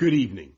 Good 0.00 0.12
evening. 0.12 0.52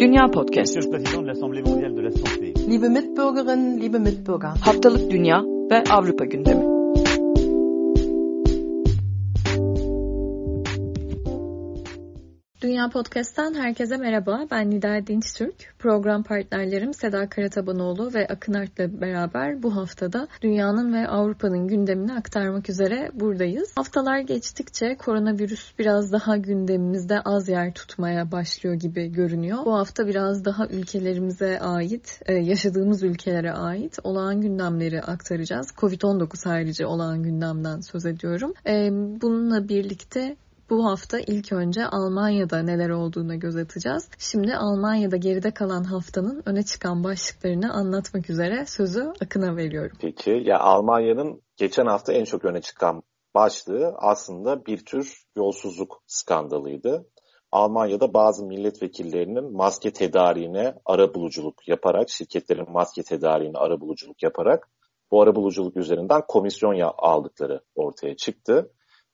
Dünya 0.00 0.26
Podcast. 0.26 0.76
M.l.s. 0.76 0.90
Presidente, 0.90 1.26
l'Assemblee 1.26 1.62
Mondiale 1.62 1.94
de 1.94 2.02
la 2.02 2.10
Santé. 2.10 2.52
Liebe 2.66 2.88
Mitbürgerinnen, 2.88 3.80
liebe 3.80 3.98
Mitbürger. 3.98 4.50
Haftalık 4.60 5.10
Dünya 5.10 5.42
ve 5.70 5.84
Avrupa 5.90 6.24
gündemi. 6.24 6.69
Dünya 12.80 12.90
Podcast'ten 12.90 13.54
herkese 13.54 13.96
merhaba. 13.96 14.46
Ben 14.50 14.70
Nida 14.70 15.06
Dinçtürk. 15.06 15.74
Program 15.78 16.22
partnerlerim 16.22 16.94
Seda 16.94 17.28
Karatabanoğlu 17.28 18.14
ve 18.14 18.26
Akın 18.26 18.54
Art'la 18.54 19.00
beraber 19.00 19.62
bu 19.62 19.76
haftada 19.76 20.28
dünyanın 20.42 20.94
ve 20.94 21.08
Avrupa'nın 21.08 21.68
gündemini 21.68 22.12
aktarmak 22.12 22.70
üzere 22.70 23.10
buradayız. 23.14 23.72
Haftalar 23.76 24.18
geçtikçe 24.18 24.96
koronavirüs 24.96 25.78
biraz 25.78 26.12
daha 26.12 26.36
gündemimizde 26.36 27.20
az 27.20 27.48
yer 27.48 27.74
tutmaya 27.74 28.32
başlıyor 28.32 28.74
gibi 28.74 29.12
görünüyor. 29.12 29.64
Bu 29.64 29.74
hafta 29.74 30.06
biraz 30.06 30.44
daha 30.44 30.66
ülkelerimize 30.66 31.58
ait, 31.58 32.20
e, 32.26 32.34
yaşadığımız 32.34 33.02
ülkelere 33.02 33.52
ait 33.52 33.98
olağan 34.04 34.40
gündemleri 34.40 35.02
aktaracağız. 35.02 35.66
Covid-19 35.76 36.48
harici 36.48 36.86
olağan 36.86 37.22
gündemden 37.22 37.80
söz 37.80 38.06
ediyorum. 38.06 38.54
E, 38.66 38.88
bununla 38.92 39.68
birlikte 39.68 40.36
bu 40.70 40.84
hafta 40.84 41.18
ilk 41.20 41.52
önce 41.52 41.86
Almanya'da 41.86 42.62
neler 42.62 42.90
olduğuna 42.90 43.34
göz 43.34 43.56
atacağız. 43.56 44.08
Şimdi 44.18 44.56
Almanya'da 44.56 45.16
geride 45.16 45.50
kalan 45.50 45.84
haftanın 45.84 46.42
öne 46.46 46.62
çıkan 46.62 47.04
başlıklarını 47.04 47.72
anlatmak 47.72 48.30
üzere 48.30 48.66
sözü 48.66 49.12
Akın'a 49.22 49.56
veriyorum. 49.56 49.96
Peki 50.00 50.42
ya 50.44 50.58
Almanya'nın 50.58 51.42
geçen 51.56 51.86
hafta 51.86 52.12
en 52.12 52.24
çok 52.24 52.44
öne 52.44 52.60
çıkan 52.60 53.02
başlığı 53.34 53.94
aslında 53.98 54.66
bir 54.66 54.84
tür 54.84 55.22
yolsuzluk 55.36 56.02
skandalıydı. 56.06 57.06
Almanya'da 57.52 58.14
bazı 58.14 58.46
milletvekillerinin 58.46 59.56
maske 59.56 59.92
tedariğine 59.92 60.74
ara 60.84 61.14
buluculuk 61.14 61.68
yaparak, 61.68 62.10
şirketlerin 62.10 62.72
maske 62.72 63.02
tedariğine 63.02 63.58
ara 63.58 63.80
buluculuk 63.80 64.22
yaparak 64.22 64.68
bu 65.10 65.22
ara 65.22 65.34
buluculuk 65.34 65.76
üzerinden 65.76 66.22
komisyon 66.28 66.92
aldıkları 66.98 67.60
ortaya 67.74 68.16
çıktı. 68.16 68.70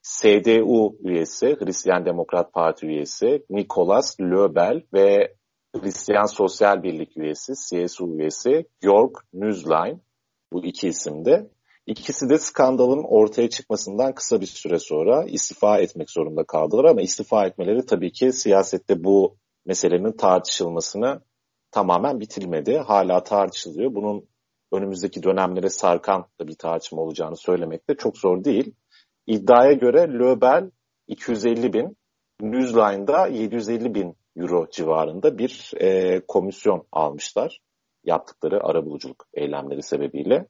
CDU 0.06 0.96
üyesi, 1.00 1.56
Hristiyan 1.60 2.04
Demokrat 2.06 2.52
Parti 2.52 2.86
üyesi 2.86 3.44
Nicolas 3.50 4.20
Löbel 4.20 4.82
ve 4.92 5.34
Hristiyan 5.76 6.26
Sosyal 6.26 6.82
Birlik 6.82 7.16
üyesi, 7.16 7.52
CSU 7.54 8.16
üyesi 8.18 8.66
Georg 8.82 9.14
Nüzlein 9.32 10.02
bu 10.52 10.64
iki 10.64 10.88
isimde. 10.88 11.50
İkisi 11.86 12.28
de 12.28 12.38
skandalın 12.38 13.04
ortaya 13.08 13.50
çıkmasından 13.50 14.14
kısa 14.14 14.40
bir 14.40 14.46
süre 14.46 14.78
sonra 14.78 15.24
istifa 15.24 15.78
etmek 15.78 16.10
zorunda 16.10 16.44
kaldılar 16.44 16.84
ama 16.84 17.02
istifa 17.02 17.46
etmeleri 17.46 17.86
tabii 17.86 18.12
ki 18.12 18.32
siyasette 18.32 19.04
bu 19.04 19.36
meselenin 19.64 20.12
tartışılmasını 20.12 21.20
tamamen 21.70 22.20
bitirmedi. 22.20 22.78
Hala 22.78 23.22
tartışılıyor. 23.22 23.94
Bunun 23.94 24.28
önümüzdeki 24.72 25.22
dönemlere 25.22 25.68
sarkan 25.68 26.26
da 26.41 26.48
bir 26.48 26.54
tartışma 26.54 27.02
olacağını 27.02 27.36
söylemek 27.36 27.88
de 27.88 27.94
çok 27.94 28.18
zor 28.18 28.44
değil. 28.44 28.74
İddiaya 29.27 29.72
göre 29.72 30.08
Löbel 30.08 30.70
250 31.06 31.72
bin, 31.72 31.96
Newsline'da 32.41 33.27
750 33.27 33.94
bin 33.94 34.16
euro 34.36 34.66
civarında 34.70 35.38
bir 35.38 35.72
e, 35.80 36.20
komisyon 36.28 36.86
almışlar 36.92 37.60
yaptıkları 38.04 38.64
arabuluculuk 38.64 39.27
eylemleri 39.34 39.82
sebebiyle. 39.82 40.47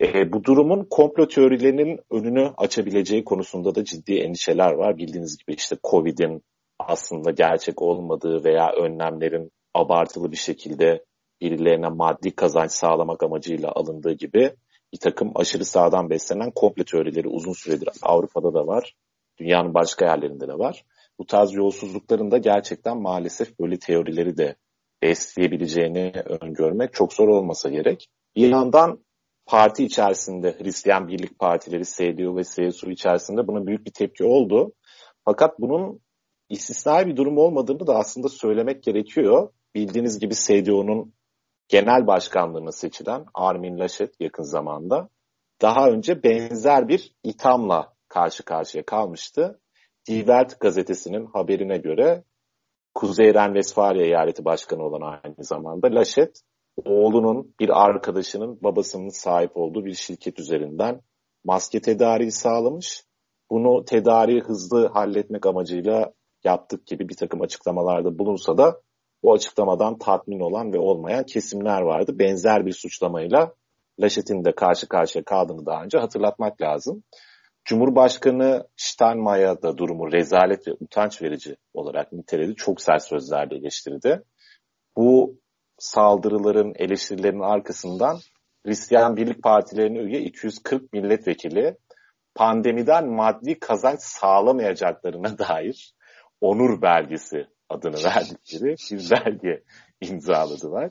E, 0.00 0.32
bu 0.32 0.44
durumun 0.44 0.86
komplo 0.90 1.28
teorilerinin 1.28 2.00
önünü 2.10 2.52
açabileceği 2.56 3.24
konusunda 3.24 3.74
da 3.74 3.84
ciddi 3.84 4.14
endişeler 4.14 4.72
var. 4.72 4.98
Bildiğiniz 4.98 5.38
gibi 5.38 5.54
işte 5.56 5.76
Covid'in 5.90 6.42
aslında 6.78 7.30
gerçek 7.30 7.82
olmadığı 7.82 8.44
veya 8.44 8.72
önlemlerin 8.72 9.52
abartılı 9.74 10.32
bir 10.32 10.36
şekilde 10.36 11.04
birilerine 11.40 11.88
maddi 11.88 12.30
kazanç 12.30 12.70
sağlamak 12.70 13.22
amacıyla 13.22 13.72
alındığı 13.72 14.12
gibi 14.12 14.52
bir 14.92 14.98
takım 14.98 15.32
aşırı 15.34 15.64
sağdan 15.64 16.10
beslenen 16.10 16.50
komple 16.50 16.84
teorileri 16.84 17.28
uzun 17.28 17.52
süredir 17.52 17.88
Avrupa'da 18.02 18.54
da 18.54 18.66
var. 18.66 18.94
Dünyanın 19.38 19.74
başka 19.74 20.04
yerlerinde 20.04 20.48
de 20.48 20.58
var. 20.58 20.84
Bu 21.18 21.26
tarz 21.26 21.54
yolsuzlukların 21.54 22.30
da 22.30 22.38
gerçekten 22.38 22.96
maalesef 23.02 23.60
böyle 23.60 23.78
teorileri 23.78 24.36
de 24.36 24.56
besleyebileceğini 25.02 26.12
öngörmek 26.40 26.92
çok 26.92 27.12
zor 27.12 27.28
olmasa 27.28 27.68
gerek. 27.68 28.08
Bir 28.36 28.48
yandan 28.48 29.04
parti 29.46 29.84
içerisinde 29.84 30.56
Hristiyan 30.58 31.08
Birlik 31.08 31.38
Partileri 31.38 31.84
CDU 31.84 32.36
ve 32.36 32.42
CSU 32.44 32.90
içerisinde 32.90 33.46
buna 33.46 33.66
büyük 33.66 33.86
bir 33.86 33.92
tepki 33.92 34.24
oldu. 34.24 34.72
Fakat 35.24 35.60
bunun 35.60 36.00
istisnai 36.48 37.06
bir 37.06 37.16
durum 37.16 37.38
olmadığını 37.38 37.86
da 37.86 37.94
aslında 37.94 38.28
söylemek 38.28 38.82
gerekiyor. 38.82 39.48
Bildiğiniz 39.74 40.18
gibi 40.18 40.34
CDU'nun 40.34 41.14
genel 41.72 42.06
başkanlığına 42.06 42.72
seçilen 42.72 43.24
Armin 43.34 43.78
Laschet 43.78 44.20
yakın 44.20 44.42
zamanda 44.42 45.08
daha 45.62 45.88
önce 45.88 46.22
benzer 46.22 46.88
bir 46.88 47.14
ithamla 47.24 47.92
karşı 48.08 48.44
karşıya 48.44 48.84
kalmıştı. 48.84 49.60
Die 50.08 50.18
Welt 50.18 50.60
gazetesinin 50.60 51.26
haberine 51.26 51.78
göre 51.78 52.24
Kuzey 52.94 53.34
Ren-Vesfalya 53.34 54.02
eyaleti 54.02 54.44
başkanı 54.44 54.82
olan 54.82 55.00
aynı 55.00 55.44
zamanda 55.44 55.94
Laschet 55.94 56.40
oğlunun 56.84 57.54
bir 57.60 57.84
arkadaşının 57.84 58.58
babasının 58.62 59.08
sahip 59.08 59.56
olduğu 59.56 59.84
bir 59.84 59.94
şirket 59.94 60.38
üzerinden 60.38 61.00
maske 61.44 61.80
tedariği 61.80 62.32
sağlamış. 62.32 63.04
Bunu 63.50 63.84
tedariği 63.84 64.40
hızlı 64.40 64.88
halletmek 64.88 65.46
amacıyla 65.46 66.12
yaptık 66.44 66.86
gibi 66.86 67.08
bir 67.08 67.16
takım 67.16 67.42
açıklamalarda 67.42 68.18
bulunsa 68.18 68.58
da 68.58 68.80
bu 69.22 69.32
açıklamadan 69.32 69.98
tatmin 69.98 70.40
olan 70.40 70.72
ve 70.72 70.78
olmayan 70.78 71.24
kesimler 71.24 71.80
vardı. 71.80 72.18
Benzer 72.18 72.66
bir 72.66 72.72
suçlamayla 72.72 73.54
Laşet'in 74.00 74.44
de 74.44 74.54
karşı 74.54 74.88
karşıya 74.88 75.24
kaldığını 75.24 75.66
daha 75.66 75.84
önce 75.84 75.98
hatırlatmak 75.98 76.62
lazım. 76.62 77.02
Cumhurbaşkanı 77.64 78.68
Steinmeier 78.76 79.62
da 79.62 79.78
durumu 79.78 80.12
rezalet 80.12 80.68
ve 80.68 80.72
utanç 80.80 81.22
verici 81.22 81.56
olarak 81.74 82.12
niteledi. 82.12 82.54
Çok 82.54 82.80
sert 82.80 83.02
sözlerle 83.02 83.56
eleştirdi. 83.56 84.22
Bu 84.96 85.38
saldırıların, 85.78 86.72
eleştirilerin 86.76 87.40
arkasından 87.40 88.18
Hristiyan 88.66 89.16
Birlik 89.16 89.42
Partilerine 89.42 89.98
üye 89.98 90.20
240 90.20 90.92
milletvekili 90.92 91.76
pandemiden 92.34 93.08
maddi 93.08 93.58
kazanç 93.58 94.00
sağlamayacaklarına 94.00 95.38
dair 95.38 95.94
onur 96.40 96.82
belgesi 96.82 97.46
adını 97.72 97.96
verdikleri 98.04 98.76
bir 98.90 99.10
belge 99.10 99.62
imzaladılar. 100.00 100.90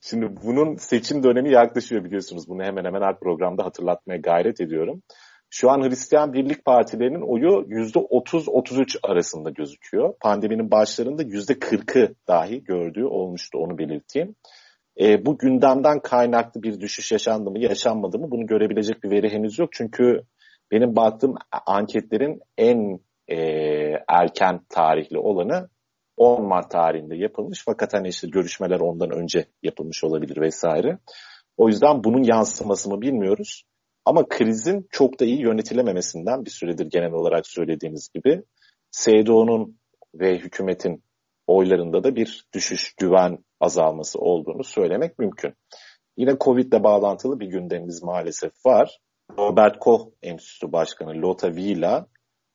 Şimdi 0.00 0.26
bunun 0.44 0.74
seçim 0.74 1.22
dönemi 1.22 1.52
yaklaşıyor 1.52 2.04
biliyorsunuz. 2.04 2.48
Bunu 2.48 2.62
hemen 2.62 2.84
hemen 2.84 3.02
her 3.02 3.18
programda 3.18 3.64
hatırlatmaya 3.64 4.18
gayret 4.18 4.60
ediyorum. 4.60 5.02
Şu 5.50 5.70
an 5.70 5.82
Hristiyan 5.82 6.32
Birlik 6.32 6.64
Partilerinin 6.64 7.20
oyu 7.20 7.66
%30-33 7.68 8.98
arasında 9.02 9.50
gözüküyor. 9.50 10.14
Pandeminin 10.20 10.70
başlarında 10.70 11.22
%40'ı 11.22 12.14
dahi 12.28 12.64
gördüğü 12.64 13.04
olmuştu 13.04 13.58
onu 13.58 13.78
belirteyim. 13.78 14.34
E, 15.00 15.26
bu 15.26 15.38
gündemden 15.38 16.00
kaynaklı 16.00 16.62
bir 16.62 16.80
düşüş 16.80 17.12
yaşandı 17.12 17.50
mı 17.50 17.58
yaşanmadı 17.58 18.18
mı 18.18 18.30
bunu 18.30 18.46
görebilecek 18.46 19.02
bir 19.02 19.10
veri 19.10 19.30
henüz 19.32 19.58
yok. 19.58 19.68
Çünkü 19.72 20.22
benim 20.70 20.96
baktığım 20.96 21.34
anketlerin 21.66 22.40
en 22.58 23.00
e, 23.30 23.36
erken 24.08 24.60
tarihli 24.68 25.18
olanı 25.18 25.68
10 26.16 26.48
Mart 26.48 26.70
tarihinde 26.70 27.16
yapılmış. 27.16 27.62
Fakat 27.64 27.94
hani 27.94 28.08
işte 28.08 28.28
görüşmeler 28.28 28.80
ondan 28.80 29.10
önce 29.10 29.46
yapılmış 29.62 30.04
olabilir 30.04 30.40
vesaire. 30.40 30.98
O 31.56 31.68
yüzden 31.68 32.04
bunun 32.04 32.22
yansıması 32.22 32.90
mı 32.90 33.00
bilmiyoruz. 33.00 33.64
Ama 34.04 34.28
krizin 34.28 34.86
çok 34.90 35.20
da 35.20 35.24
iyi 35.24 35.40
yönetilememesinden 35.40 36.44
bir 36.44 36.50
süredir 36.50 36.86
genel 36.86 37.12
olarak 37.12 37.46
söylediğiniz 37.46 38.08
gibi 38.14 38.42
SDO'nun 38.90 39.78
ve 40.14 40.38
hükümetin 40.38 41.02
oylarında 41.46 42.04
da 42.04 42.16
bir 42.16 42.44
düşüş, 42.54 42.94
güven 42.94 43.38
azalması 43.60 44.18
olduğunu 44.18 44.64
söylemek 44.64 45.18
mümkün. 45.18 45.54
Yine 46.16 46.36
Covid 46.40 46.72
ile 46.72 46.82
bağlantılı 46.82 47.40
bir 47.40 47.46
gündemimiz 47.46 48.02
maalesef 48.02 48.52
var. 48.66 48.98
Robert 49.38 49.78
Koch 49.78 50.02
Enstitüsü 50.22 50.72
Başkanı 50.72 51.22
Lotta 51.22 51.54
Vila 51.54 52.06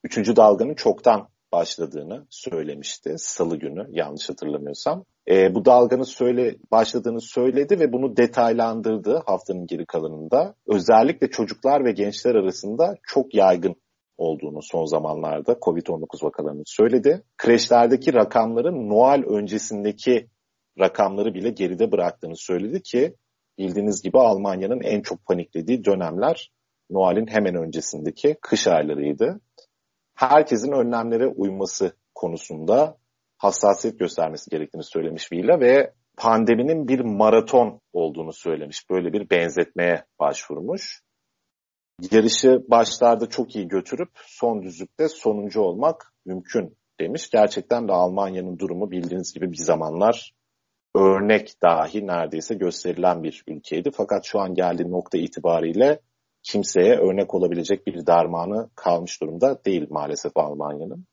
üçüncü 0.05 0.35
dalganın 0.35 0.73
çoktan 0.73 1.27
başladığını 1.51 2.25
söylemişti 2.29 3.13
salı 3.17 3.57
günü 3.57 3.87
yanlış 3.89 4.29
hatırlamıyorsam. 4.29 5.05
E, 5.29 5.55
bu 5.55 5.65
dalganın 5.65 6.03
söyle 6.03 6.55
başladığını 6.71 7.21
söyledi 7.21 7.79
ve 7.79 7.93
bunu 7.93 8.17
detaylandırdı 8.17 9.23
haftanın 9.25 9.67
geri 9.67 9.85
kalanında. 9.85 10.55
Özellikle 10.67 11.29
çocuklar 11.29 11.85
ve 11.85 11.91
gençler 11.91 12.35
arasında 12.35 12.95
çok 13.03 13.33
yaygın 13.35 13.75
olduğunu 14.17 14.59
son 14.61 14.85
zamanlarda 14.85 15.51
COVID-19 15.53 16.25
vakalarını 16.25 16.63
söyledi. 16.65 17.23
Kreşlerdeki 17.37 18.13
rakamların 18.13 18.89
Noel 18.89 19.23
öncesindeki 19.25 20.27
rakamları 20.79 21.33
bile 21.33 21.49
geride 21.49 21.91
bıraktığını 21.91 22.37
söyledi 22.37 22.81
ki 22.81 23.15
bildiğiniz 23.57 24.01
gibi 24.01 24.19
Almanya'nın 24.19 24.81
en 24.81 25.01
çok 25.01 25.25
paniklediği 25.25 25.85
dönemler 25.85 26.51
Noel'in 26.89 27.27
hemen 27.27 27.55
öncesindeki 27.55 28.37
kış 28.41 28.67
aylarıydı 28.67 29.39
herkesin 30.15 30.71
önlemlere 30.71 31.27
uyması 31.27 31.91
konusunda 32.15 32.97
hassasiyet 33.37 33.99
göstermesi 33.99 34.49
gerektiğini 34.49 34.83
söylemiş 34.83 35.31
Villa 35.31 35.59
ve 35.59 35.93
pandeminin 36.17 36.87
bir 36.87 36.99
maraton 36.99 37.81
olduğunu 37.93 38.33
söylemiş. 38.33 38.89
Böyle 38.89 39.13
bir 39.13 39.29
benzetmeye 39.29 40.05
başvurmuş. 40.19 41.01
Yarışı 42.11 42.63
başlarda 42.67 43.29
çok 43.29 43.55
iyi 43.55 43.67
götürüp 43.67 44.09
son 44.15 44.63
düzlükte 44.63 45.07
sonuncu 45.07 45.61
olmak 45.61 46.13
mümkün 46.25 46.77
demiş. 46.99 47.29
Gerçekten 47.29 47.87
de 47.87 47.91
Almanya'nın 47.91 48.59
durumu 48.59 48.91
bildiğiniz 48.91 49.33
gibi 49.33 49.51
bir 49.51 49.63
zamanlar 49.63 50.33
örnek 50.95 51.61
dahi 51.63 52.07
neredeyse 52.07 52.55
gösterilen 52.55 53.23
bir 53.23 53.43
ülkeydi. 53.47 53.91
Fakat 53.93 54.25
şu 54.25 54.39
an 54.39 54.53
geldiği 54.53 54.91
nokta 54.91 55.17
itibariyle 55.17 55.99
kimseye 56.45 56.95
örnek 56.95 57.33
olabilecek 57.33 57.87
bir 57.87 58.05
dermanı 58.05 58.69
kalmış 58.75 59.21
durumda 59.21 59.65
değil 59.65 59.87
maalesef 59.89 60.37
Almanya'nın. 60.37 61.05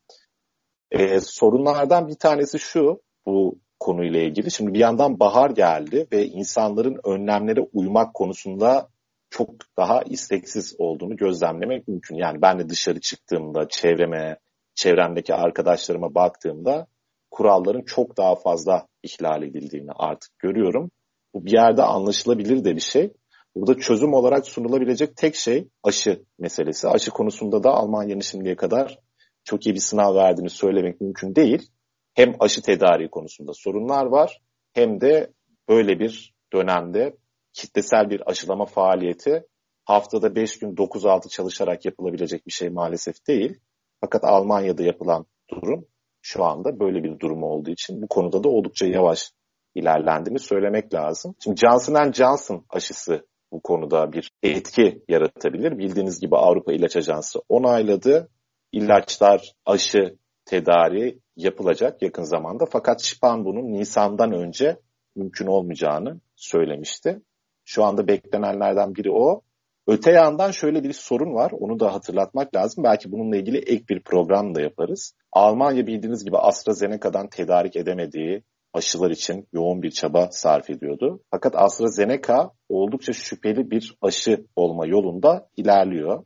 Ee, 0.90 1.20
sorunlardan 1.20 2.08
bir 2.08 2.14
tanesi 2.14 2.58
şu 2.58 3.02
bu 3.26 3.58
konuyla 3.80 4.20
ilgili. 4.20 4.50
Şimdi 4.50 4.74
bir 4.74 4.78
yandan 4.78 5.20
bahar 5.20 5.50
geldi 5.50 6.06
ve 6.12 6.26
insanların 6.26 7.00
önlemlere 7.04 7.60
uymak 7.72 8.14
konusunda 8.14 8.88
çok 9.30 9.50
daha 9.76 10.02
isteksiz 10.02 10.74
olduğunu 10.78 11.16
gözlemlemek 11.16 11.88
mümkün. 11.88 12.16
Yani 12.16 12.42
ben 12.42 12.58
de 12.58 12.68
dışarı 12.68 13.00
çıktığımda 13.00 13.68
çevreme, 13.68 14.36
çevremdeki 14.74 15.34
arkadaşlarıma 15.34 16.14
baktığımda 16.14 16.86
kuralların 17.30 17.82
çok 17.82 18.16
daha 18.16 18.34
fazla 18.34 18.86
ihlal 19.02 19.42
edildiğini 19.42 19.90
artık 19.96 20.38
görüyorum. 20.38 20.90
Bu 21.34 21.44
bir 21.44 21.52
yerde 21.52 21.82
anlaşılabilir 21.82 22.64
de 22.64 22.76
bir 22.76 22.80
şey. 22.80 23.12
Burada 23.54 23.80
çözüm 23.80 24.14
olarak 24.14 24.46
sunulabilecek 24.46 25.16
tek 25.16 25.36
şey 25.36 25.68
aşı 25.82 26.22
meselesi. 26.38 26.88
Aşı 26.88 27.10
konusunda 27.10 27.62
da 27.62 27.70
Almanya'nın 27.70 28.20
şimdiye 28.20 28.56
kadar 28.56 28.98
çok 29.44 29.66
iyi 29.66 29.74
bir 29.74 29.80
sınav 29.80 30.14
verdiğini 30.14 30.50
söylemek 30.50 31.00
mümkün 31.00 31.34
değil. 31.34 31.70
Hem 32.14 32.34
aşı 32.40 32.62
tedariği 32.62 33.10
konusunda 33.10 33.52
sorunlar 33.54 34.06
var 34.06 34.40
hem 34.72 35.00
de 35.00 35.32
böyle 35.68 35.98
bir 35.98 36.34
dönemde 36.52 37.16
kitlesel 37.52 38.10
bir 38.10 38.30
aşılama 38.30 38.66
faaliyeti 38.66 39.46
haftada 39.84 40.34
5 40.34 40.58
gün 40.58 40.74
9-6 40.74 41.28
çalışarak 41.28 41.84
yapılabilecek 41.84 42.46
bir 42.46 42.52
şey 42.52 42.68
maalesef 42.68 43.26
değil. 43.26 43.60
Fakat 44.00 44.24
Almanya'da 44.24 44.82
yapılan 44.82 45.26
durum 45.50 45.86
şu 46.22 46.44
anda 46.44 46.80
böyle 46.80 47.02
bir 47.02 47.18
durum 47.18 47.42
olduğu 47.42 47.70
için 47.70 48.02
bu 48.02 48.08
konuda 48.08 48.44
da 48.44 48.48
oldukça 48.48 48.86
yavaş 48.86 49.32
ilerlendiğini 49.74 50.38
söylemek 50.38 50.94
lazım. 50.94 51.34
Şimdi 51.44 51.60
Johnson 51.60 52.12
Johnson 52.12 52.64
aşısı 52.70 53.26
bu 53.52 53.60
konuda 53.62 54.12
bir 54.12 54.32
etki 54.42 55.02
yaratabilir. 55.08 55.78
Bildiğiniz 55.78 56.20
gibi 56.20 56.36
Avrupa 56.36 56.72
İlaç 56.72 56.96
Ajansı 56.96 57.40
onayladı. 57.48 58.28
İlaçlar, 58.72 59.52
aşı 59.66 60.16
tedariği 60.44 61.20
yapılacak 61.36 62.02
yakın 62.02 62.22
zamanda. 62.22 62.64
Fakat 62.66 63.02
Şipan 63.02 63.44
bunun 63.44 63.72
Nisan'dan 63.72 64.32
önce 64.32 64.76
mümkün 65.16 65.46
olmayacağını 65.46 66.20
söylemişti. 66.36 67.22
Şu 67.64 67.84
anda 67.84 68.08
beklenenlerden 68.08 68.94
biri 68.94 69.10
o. 69.12 69.42
Öte 69.86 70.12
yandan 70.12 70.50
şöyle 70.50 70.84
bir 70.84 70.92
sorun 70.92 71.34
var. 71.34 71.52
Onu 71.60 71.80
da 71.80 71.94
hatırlatmak 71.94 72.54
lazım. 72.54 72.84
Belki 72.84 73.12
bununla 73.12 73.36
ilgili 73.36 73.58
ek 73.58 73.84
bir 73.88 74.02
program 74.02 74.54
da 74.54 74.60
yaparız. 74.60 75.14
Almanya 75.32 75.86
bildiğiniz 75.86 76.24
gibi 76.24 76.38
AstraZeneca'dan 76.38 77.28
tedarik 77.28 77.76
edemediği 77.76 78.42
aşılar 78.72 79.10
için 79.10 79.48
yoğun 79.52 79.82
bir 79.82 79.90
çaba 79.90 80.28
sarf 80.30 80.70
ediyordu. 80.70 81.20
Fakat 81.30 81.56
AstraZeneca 81.56 82.50
oldukça 82.68 83.12
şüpheli 83.12 83.70
bir 83.70 83.96
aşı 84.02 84.46
olma 84.56 84.86
yolunda 84.86 85.48
ilerliyor. 85.56 86.24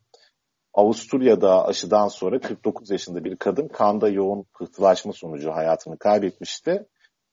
Avusturya'da 0.75 1.67
aşıdan 1.67 2.09
sonra 2.09 2.41
49 2.41 2.91
yaşında 2.91 3.25
bir 3.25 3.37
kadın 3.37 3.69
kanda 3.69 4.09
yoğun 4.09 4.47
pıhtılaşma 4.59 5.13
sonucu 5.13 5.51
hayatını 5.51 5.99
kaybetmişti. 5.99 6.87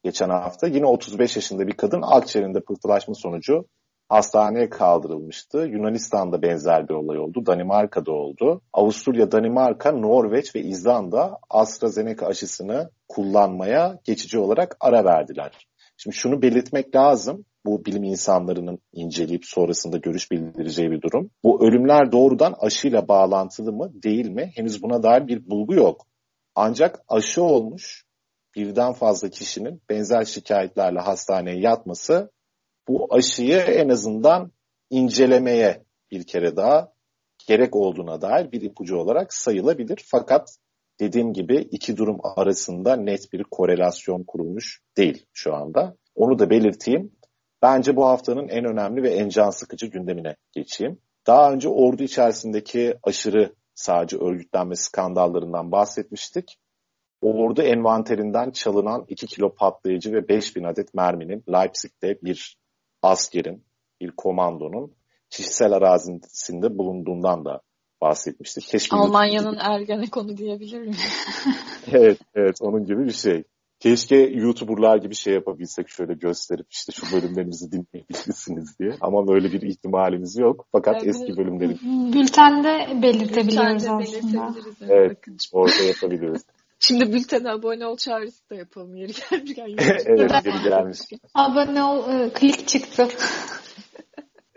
Geçen 0.04 0.30
hafta 0.30 0.68
yine 0.68 0.86
35 0.86 1.36
yaşında 1.36 1.68
bir 1.68 1.74
kadın 1.74 2.01
akciğerinde 2.01 2.59
pıhtılaşma 2.59 3.13
sonucu 3.13 3.66
hastaneye 4.09 4.69
kaldırılmıştı. 4.69 5.57
Yunanistan'da 5.57 6.41
benzer 6.41 6.89
bir 6.89 6.94
olay 6.94 7.19
oldu. 7.19 7.45
Danimarka'da 7.45 8.11
oldu. 8.11 8.61
Avusturya, 8.73 9.31
Danimarka, 9.31 9.91
Norveç 9.91 10.55
ve 10.55 10.61
İzlanda 10.61 11.38
AstraZeneca 11.50 12.27
aşısını 12.27 12.89
kullanmaya 13.09 14.00
geçici 14.03 14.39
olarak 14.39 14.77
ara 14.79 15.05
verdiler. 15.05 15.67
Şimdi 15.97 16.15
şunu 16.15 16.41
belirtmek 16.41 16.95
lazım. 16.95 17.45
Bu 17.65 17.85
bilim 17.85 18.03
insanlarının 18.03 18.79
inceleyip 18.94 19.45
sonrasında 19.45 19.97
görüş 19.97 20.31
bildireceği 20.31 20.91
bir 20.91 21.01
durum. 21.01 21.29
Bu 21.44 21.67
ölümler 21.67 22.11
doğrudan 22.11 22.56
aşıyla 22.59 23.07
bağlantılı 23.07 23.73
mı 23.73 23.91
değil 24.03 24.29
mi? 24.29 24.51
Henüz 24.56 24.83
buna 24.83 25.03
dair 25.03 25.27
bir 25.27 25.49
bulgu 25.49 25.73
yok. 25.75 26.06
Ancak 26.56 26.99
aşı 27.07 27.44
olmuş 27.44 28.03
birden 28.56 28.94
fazla 28.94 29.29
kişinin 29.29 29.81
benzer 29.89 30.25
şikayetlerle 30.25 30.99
hastaneye 30.99 31.59
yatması 31.59 32.31
bu 32.88 33.07
aşıyı 33.13 33.57
en 33.57 33.89
azından 33.89 34.51
incelemeye 34.89 35.83
bir 36.12 36.24
kere 36.24 36.56
daha 36.56 36.94
gerek 37.47 37.75
olduğuna 37.75 38.21
dair 38.21 38.51
bir 38.51 38.62
ipucu 38.62 38.97
olarak 38.97 39.33
sayılabilir. 39.33 40.06
Fakat 40.06 40.57
dediğim 41.00 41.33
gibi 41.33 41.57
iki 41.57 41.97
durum 41.97 42.19
arasında 42.24 42.95
net 42.95 43.33
bir 43.33 43.44
korelasyon 43.44 44.24
kurulmuş 44.24 44.81
değil 44.97 45.25
şu 45.33 45.56
anda. 45.56 45.95
Onu 46.15 46.39
da 46.39 46.50
belirteyim. 46.50 47.12
Bence 47.62 47.95
bu 47.95 48.06
haftanın 48.06 48.47
en 48.47 48.65
önemli 48.65 49.03
ve 49.03 49.09
en 49.09 49.30
can 49.30 49.50
sıkıcı 49.50 49.85
gündemine 49.85 50.35
geçeyim. 50.51 51.00
Daha 51.27 51.51
önce 51.51 51.69
ordu 51.69 52.03
içerisindeki 52.03 52.95
aşırı 53.03 53.53
sağcı 53.75 54.19
örgütlenme 54.19 54.75
skandallarından 54.75 55.71
bahsetmiştik. 55.71 56.57
Ordu 57.21 57.62
envanterinden 57.62 58.51
çalınan 58.51 59.06
2 59.07 59.27
kilo 59.27 59.56
patlayıcı 59.56 60.13
ve 60.13 60.27
5000 60.27 60.63
adet 60.63 60.94
merminin 60.94 61.44
Leipzig'te 61.50 62.18
bir 62.24 62.57
askerin, 63.03 63.63
bir 64.01 64.11
komandonun 64.11 64.94
kişisel 65.29 65.73
arazisinde 65.73 66.77
bulunduğundan 66.77 67.45
da 67.45 67.61
bahsetmiştik. 68.01 68.63
Keşke 68.63 68.95
Almanya'nın 68.95 69.57
Ergenekonu 69.59 70.38
diyebilir 70.38 70.79
miyim? 70.79 70.95
evet, 71.91 72.19
evet 72.35 72.55
onun 72.61 72.85
gibi 72.85 73.05
bir 73.05 73.13
şey. 73.13 73.44
Keşke 73.79 74.15
YouTuber'lar 74.15 74.97
gibi 74.97 75.15
şey 75.15 75.33
yapabilsek 75.33 75.89
şöyle 75.89 76.13
gösterip 76.13 76.65
işte 76.71 76.91
şu 76.91 77.15
bölümlerimizi 77.15 77.71
dinleyebilirsiniz 77.71 78.79
diye. 78.79 78.91
Ama 79.01 79.27
böyle 79.27 79.51
bir 79.51 79.61
ihtimalimiz 79.61 80.38
yok. 80.38 80.65
Fakat 80.71 80.95
evet, 80.95 81.15
eski 81.15 81.38
bölümleri... 81.38 81.77
Bültende 82.13 83.01
belirtebiliyoruz 83.01 83.83
Bültende 83.83 84.41
aslında. 84.41 84.56
Evet, 84.89 85.17
orada 85.51 85.83
yapabiliriz. 85.83 86.45
Şimdi 86.85 87.13
bültene 87.13 87.51
abone 87.51 87.88
ol 87.88 87.97
çağrısı 87.97 88.50
da 88.50 88.56
yapalım 88.56 88.95
yeri 88.95 89.12
gelmişken. 89.31 89.75
evet 90.07 90.45
yeri 90.45 90.63
gelmiş. 90.63 90.99
Abone 91.33 91.83
ol, 91.83 92.09
e, 92.09 92.33
klik 92.33 92.68
çıktı. 92.68 93.07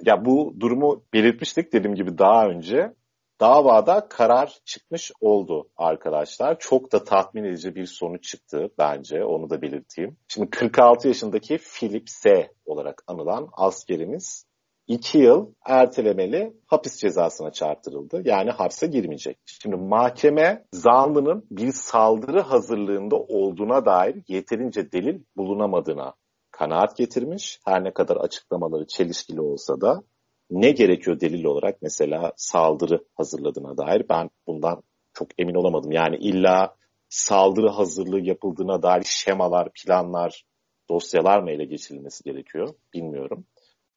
ya 0.02 0.24
bu 0.24 0.54
durumu 0.60 1.04
belirtmiştik 1.12 1.72
dediğim 1.72 1.94
gibi 1.94 2.18
daha 2.18 2.46
önce. 2.46 2.94
Davada 3.40 4.08
karar 4.08 4.58
çıkmış 4.64 5.12
oldu 5.20 5.68
arkadaşlar. 5.76 6.58
Çok 6.58 6.92
da 6.92 7.04
tatmin 7.04 7.44
edici 7.44 7.74
bir 7.74 7.86
sonuç 7.86 8.24
çıktı 8.24 8.68
bence 8.78 9.24
onu 9.24 9.50
da 9.50 9.62
belirteyim. 9.62 10.16
Şimdi 10.28 10.50
46 10.50 11.08
yaşındaki 11.08 11.58
Philip 11.58 12.10
S. 12.10 12.50
olarak 12.64 13.02
anılan 13.06 13.48
askerimiz 13.52 14.46
2 14.86 15.18
yıl 15.18 15.46
ertelemeli 15.64 16.56
hapis 16.66 16.96
cezasına 16.96 17.50
çarptırıldı. 17.50 18.22
Yani 18.24 18.50
hapse 18.50 18.86
girmeyecek. 18.86 19.38
Şimdi 19.46 19.76
mahkeme 19.76 20.64
zanlının 20.72 21.46
bir 21.50 21.72
saldırı 21.72 22.40
hazırlığında 22.40 23.16
olduğuna 23.16 23.86
dair 23.86 24.22
yeterince 24.28 24.92
delil 24.92 25.20
bulunamadığına 25.36 26.14
kanaat 26.50 26.96
getirmiş. 26.96 27.60
Her 27.64 27.84
ne 27.84 27.92
kadar 27.92 28.16
açıklamaları 28.16 28.86
çelişkili 28.86 29.40
olsa 29.40 29.80
da 29.80 30.02
ne 30.50 30.70
gerekiyor 30.70 31.20
delil 31.20 31.44
olarak 31.44 31.82
mesela 31.82 32.32
saldırı 32.36 33.04
hazırladığına 33.14 33.76
dair 33.76 34.08
ben 34.08 34.30
bundan 34.46 34.82
çok 35.14 35.28
emin 35.38 35.54
olamadım. 35.54 35.92
Yani 35.92 36.16
illa 36.16 36.76
saldırı 37.08 37.68
hazırlığı 37.68 38.20
yapıldığına 38.20 38.82
dair 38.82 39.04
şemalar, 39.04 39.68
planlar, 39.72 40.44
dosyalar 40.88 41.42
mı 41.42 41.50
ele 41.50 41.64
geçirilmesi 41.64 42.24
gerekiyor 42.24 42.74
bilmiyorum. 42.94 43.46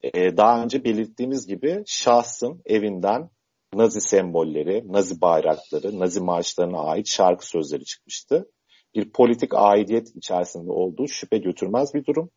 Ee, 0.03 0.37
daha 0.37 0.63
önce 0.63 0.83
belirttiğimiz 0.83 1.47
gibi 1.47 1.83
şahsın 1.85 2.61
evinden 2.65 3.29
Nazi 3.73 4.01
sembolleri, 4.01 4.83
Nazi 4.87 5.21
bayrakları, 5.21 5.99
Nazi 5.99 6.21
marşlarına 6.21 6.79
ait 6.79 7.07
şarkı 7.07 7.47
sözleri 7.47 7.85
çıkmıştı. 7.85 8.51
Bir 8.95 9.11
politik 9.11 9.53
aidiyet 9.53 10.15
içerisinde 10.15 10.71
olduğu 10.71 11.07
şüphe 11.07 11.37
götürmez 11.37 11.93
bir 11.93 12.05
durum. 12.05 12.29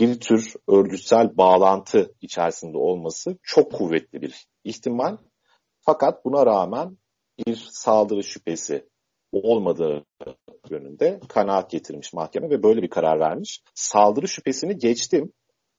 Bir 0.00 0.20
tür 0.20 0.54
örgütsel 0.68 1.36
bağlantı 1.36 2.14
içerisinde 2.20 2.78
olması 2.78 3.38
çok 3.42 3.72
kuvvetli 3.72 4.22
bir 4.22 4.46
ihtimal. 4.64 5.16
Fakat 5.80 6.24
buna 6.24 6.46
rağmen 6.46 6.98
bir 7.46 7.68
saldırı 7.70 8.24
şüphesi 8.24 8.88
olmadığı 9.32 10.04
yönünde 10.70 11.20
kanaat 11.28 11.70
getirmiş 11.70 12.12
mahkeme 12.12 12.50
ve 12.50 12.62
böyle 12.62 12.82
bir 12.82 12.90
karar 12.90 13.20
vermiş. 13.20 13.62
Saldırı 13.74 14.28
şüphesini 14.28 14.78
geçtim. 14.78 15.32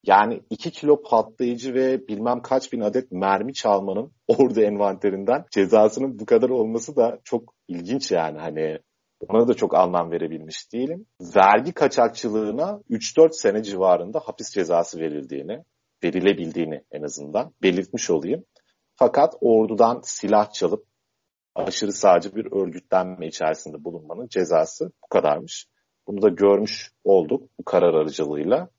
Yani 0.04 0.42
2 0.50 0.72
kilo 0.72 1.02
patlayıcı 1.02 1.74
ve 1.74 2.08
bilmem 2.08 2.42
kaç 2.42 2.74
bin 2.74 2.80
adet 2.80 3.12
mermi 3.12 3.54
çalmanın 3.54 4.12
orada 4.28 4.62
envanterinden 4.62 5.46
cezasının 5.52 6.20
bu 6.20 6.26
kadar 6.26 6.50
olması 6.50 6.96
da 6.96 7.20
çok 7.24 7.54
ilginç 7.68 8.12
yani 8.12 8.40
hani 8.40 8.80
Ona 9.30 9.48
da 9.48 9.54
çok 9.54 9.76
anlam 9.76 10.12
verebilmiş 10.12 10.74
değilim. 10.74 11.06
Vergi 11.36 11.72
kaçakçılığına 11.72 12.82
3-4 12.90 13.30
sene 13.32 13.64
civarında 13.64 14.20
hapis 14.20 14.50
cezası 14.54 15.00
verildiğini, 15.00 15.64
verilebildiğini 16.04 16.84
en 16.92 17.04
azından 17.04 17.54
belirtmiş 17.64 18.10
olayım. 18.10 18.46
Fakat 18.96 19.34
ordudan 19.42 20.02
silah 20.04 20.52
çalıp 20.52 20.86
aşırı 21.56 21.92
sağcı 21.92 22.36
bir 22.36 22.52
örgütlenme 22.52 23.28
içerisinde 23.28 23.84
bulunmanın 23.84 24.28
cezası 24.28 24.92
bu 25.04 25.08
kadarmış. 25.08 25.68
Bunu 26.08 26.22
da 26.22 26.30
görmüş 26.30 26.92
olduk 27.04 27.50
bu 27.60 27.64
karar 27.64 27.94
aracılığıyla. 27.94 28.70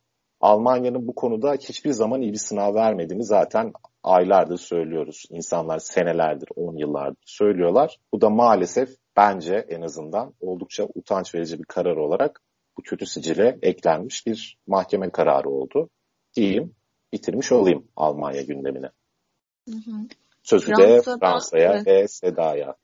Almanya'nın 0.43 1.09
bu 1.09 1.15
konuda 1.15 1.53
hiçbir 1.53 1.91
zaman 1.91 2.21
iyi 2.21 2.33
bir 2.33 2.39
sınav 2.39 2.75
vermediğini 2.75 3.25
zaten 3.25 3.73
aylardır 4.03 4.59
söylüyoruz. 4.59 5.25
İnsanlar 5.31 5.79
senelerdir, 5.79 6.49
on 6.57 6.77
yıllardır 6.77 7.23
söylüyorlar. 7.27 7.97
Bu 8.13 8.21
da 8.21 8.31
maalesef 8.31 8.89
bence 9.17 9.67
en 9.69 9.83
azından 9.83 10.35
oldukça 10.41 10.89
utanç 10.95 11.35
verici 11.35 11.59
bir 11.59 11.65
karar 11.65 11.97
olarak 11.97 12.41
bu 12.79 12.83
kötü 12.83 13.07
sicile 13.07 13.59
eklenmiş 13.63 14.27
bir 14.27 14.59
mahkeme 14.67 15.11
kararı 15.11 15.51
oldu. 15.51 15.89
Diyeyim, 16.35 16.75
bitirmiş 17.13 17.53
olayım 17.53 17.89
Almanya 17.97 18.43
gündemini. 18.43 18.89
Hı 19.69 19.75
hı. 19.75 19.93
Sözü 20.43 20.67
Fransa'da, 20.67 21.15
de 21.15 21.19
Fransa'ya 21.21 21.73
evet. 21.73 21.87
ve 21.87 22.09
Seda'ya 22.09 22.75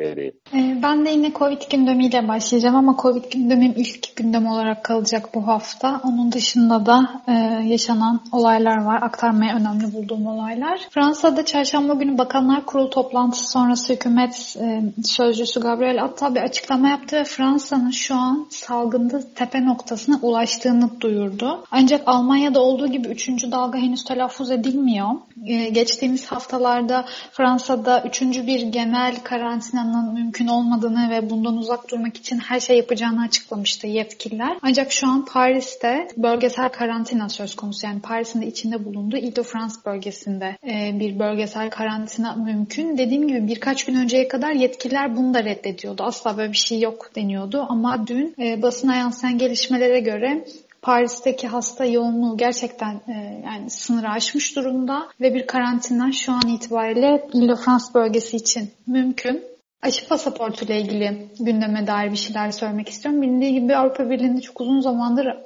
vereyim. 0.00 0.34
Ee, 0.54 0.78
ben 0.82 1.06
de 1.06 1.10
yine 1.10 1.32
Covid 1.32 1.62
gündemiyle 1.70 2.28
başlayacağım 2.28 2.76
ama 2.76 2.96
Covid 3.02 3.24
gündemim 3.32 3.74
ilk 3.76 4.16
gündem 4.16 4.46
olarak 4.46 4.84
kalacak 4.84 5.34
bu 5.34 5.46
hafta. 5.46 6.00
Onun 6.04 6.32
dışında 6.32 6.86
da 6.86 7.22
e, 7.28 7.32
yaşanan 7.68 8.20
olaylar 8.32 8.84
var. 8.84 9.02
Aktarmaya 9.02 9.56
önemli 9.56 9.92
bulduğum 9.92 10.26
olaylar. 10.26 10.80
Fransa'da 10.90 11.44
çarşamba 11.44 11.94
günü 11.94 12.18
Bakanlar 12.18 12.66
Kurulu 12.66 12.90
toplantısı 12.90 13.50
sonrası 13.50 13.92
hükümet 13.92 14.56
e, 14.60 14.82
sözcüsü 15.04 15.60
Gabriel 15.60 16.04
Attal 16.04 16.34
bir 16.34 16.40
açıklama 16.40 16.88
yaptı 16.88 17.16
ve 17.16 17.24
Fransa'nın 17.24 17.90
şu 17.90 18.14
an 18.14 18.46
salgında 18.50 19.34
tepe 19.34 19.64
noktasına 19.64 20.18
ulaştığını 20.22 21.00
duyurdu. 21.00 21.64
Ancak 21.70 22.02
Almanya'da 22.06 22.60
olduğu 22.60 22.86
gibi 22.86 23.08
3. 23.08 23.28
dalga 23.28 23.78
henüz 23.78 24.04
telaffuz 24.04 24.50
edilmiyor. 24.50 25.08
E, 25.46 25.68
geçtiğimiz 25.68 26.26
haftalarda 26.26 27.04
Fransa'da 27.32 28.02
3. 28.06 28.22
bir 28.22 28.60
genel 28.62 29.16
karantinanın 29.24 29.81
yapmanın 29.82 30.14
mümkün 30.14 30.46
olmadığını 30.46 31.10
ve 31.10 31.30
bundan 31.30 31.56
uzak 31.56 31.90
durmak 31.90 32.16
için 32.16 32.38
her 32.38 32.60
şey 32.60 32.76
yapacağını 32.76 33.22
açıklamıştı 33.22 33.86
yetkililer. 33.86 34.56
Ancak 34.62 34.92
şu 34.92 35.06
an 35.06 35.24
Paris'te 35.24 36.08
bölgesel 36.16 36.68
karantina 36.68 37.28
söz 37.28 37.56
konusu. 37.56 37.86
Yani 37.86 38.00
Paris'in 38.00 38.42
de 38.42 38.46
içinde 38.46 38.84
bulunduğu 38.84 39.16
Ile-de-France 39.16 39.74
bölgesinde 39.86 40.56
e, 40.66 41.00
bir 41.00 41.18
bölgesel 41.18 41.70
karantina 41.70 42.34
mümkün. 42.34 42.98
Dediğim 42.98 43.28
gibi 43.28 43.46
birkaç 43.46 43.84
gün 43.84 43.94
önceye 43.94 44.28
kadar 44.28 44.52
yetkililer 44.52 45.16
bunu 45.16 45.34
da 45.34 45.44
reddediyordu. 45.44 46.02
Asla 46.02 46.36
böyle 46.36 46.52
bir 46.52 46.56
şey 46.56 46.80
yok 46.80 47.16
deniyordu. 47.16 47.66
Ama 47.68 48.06
dün 48.06 48.34
e, 48.38 48.62
basına 48.62 48.96
yansıyan 48.96 49.38
gelişmelere 49.38 50.00
göre 50.00 50.44
Paris'teki 50.82 51.48
hasta 51.48 51.84
yoğunluğu 51.84 52.36
gerçekten 52.36 52.94
e, 53.08 53.42
yani 53.46 53.70
sınırı 53.70 54.08
aşmış 54.08 54.56
durumda 54.56 55.08
ve 55.20 55.34
bir 55.34 55.46
karantina 55.46 56.12
şu 56.12 56.32
an 56.32 56.48
itibariyle 56.48 57.28
Ile-de-France 57.32 57.84
bölgesi 57.94 58.36
için 58.36 58.70
mümkün. 58.86 59.51
Aşı 59.82 60.08
pasaportu 60.08 60.64
ile 60.64 60.80
ilgili 60.80 61.28
gündeme 61.40 61.86
dair 61.86 62.10
bir 62.10 62.16
şeyler 62.16 62.50
söylemek 62.50 62.88
istiyorum. 62.88 63.22
Bilindiği 63.22 63.52
gibi 63.52 63.76
Avrupa 63.76 64.10
Birliği'nde 64.10 64.40
çok 64.40 64.60
uzun 64.60 64.80
zamandır 64.80 65.36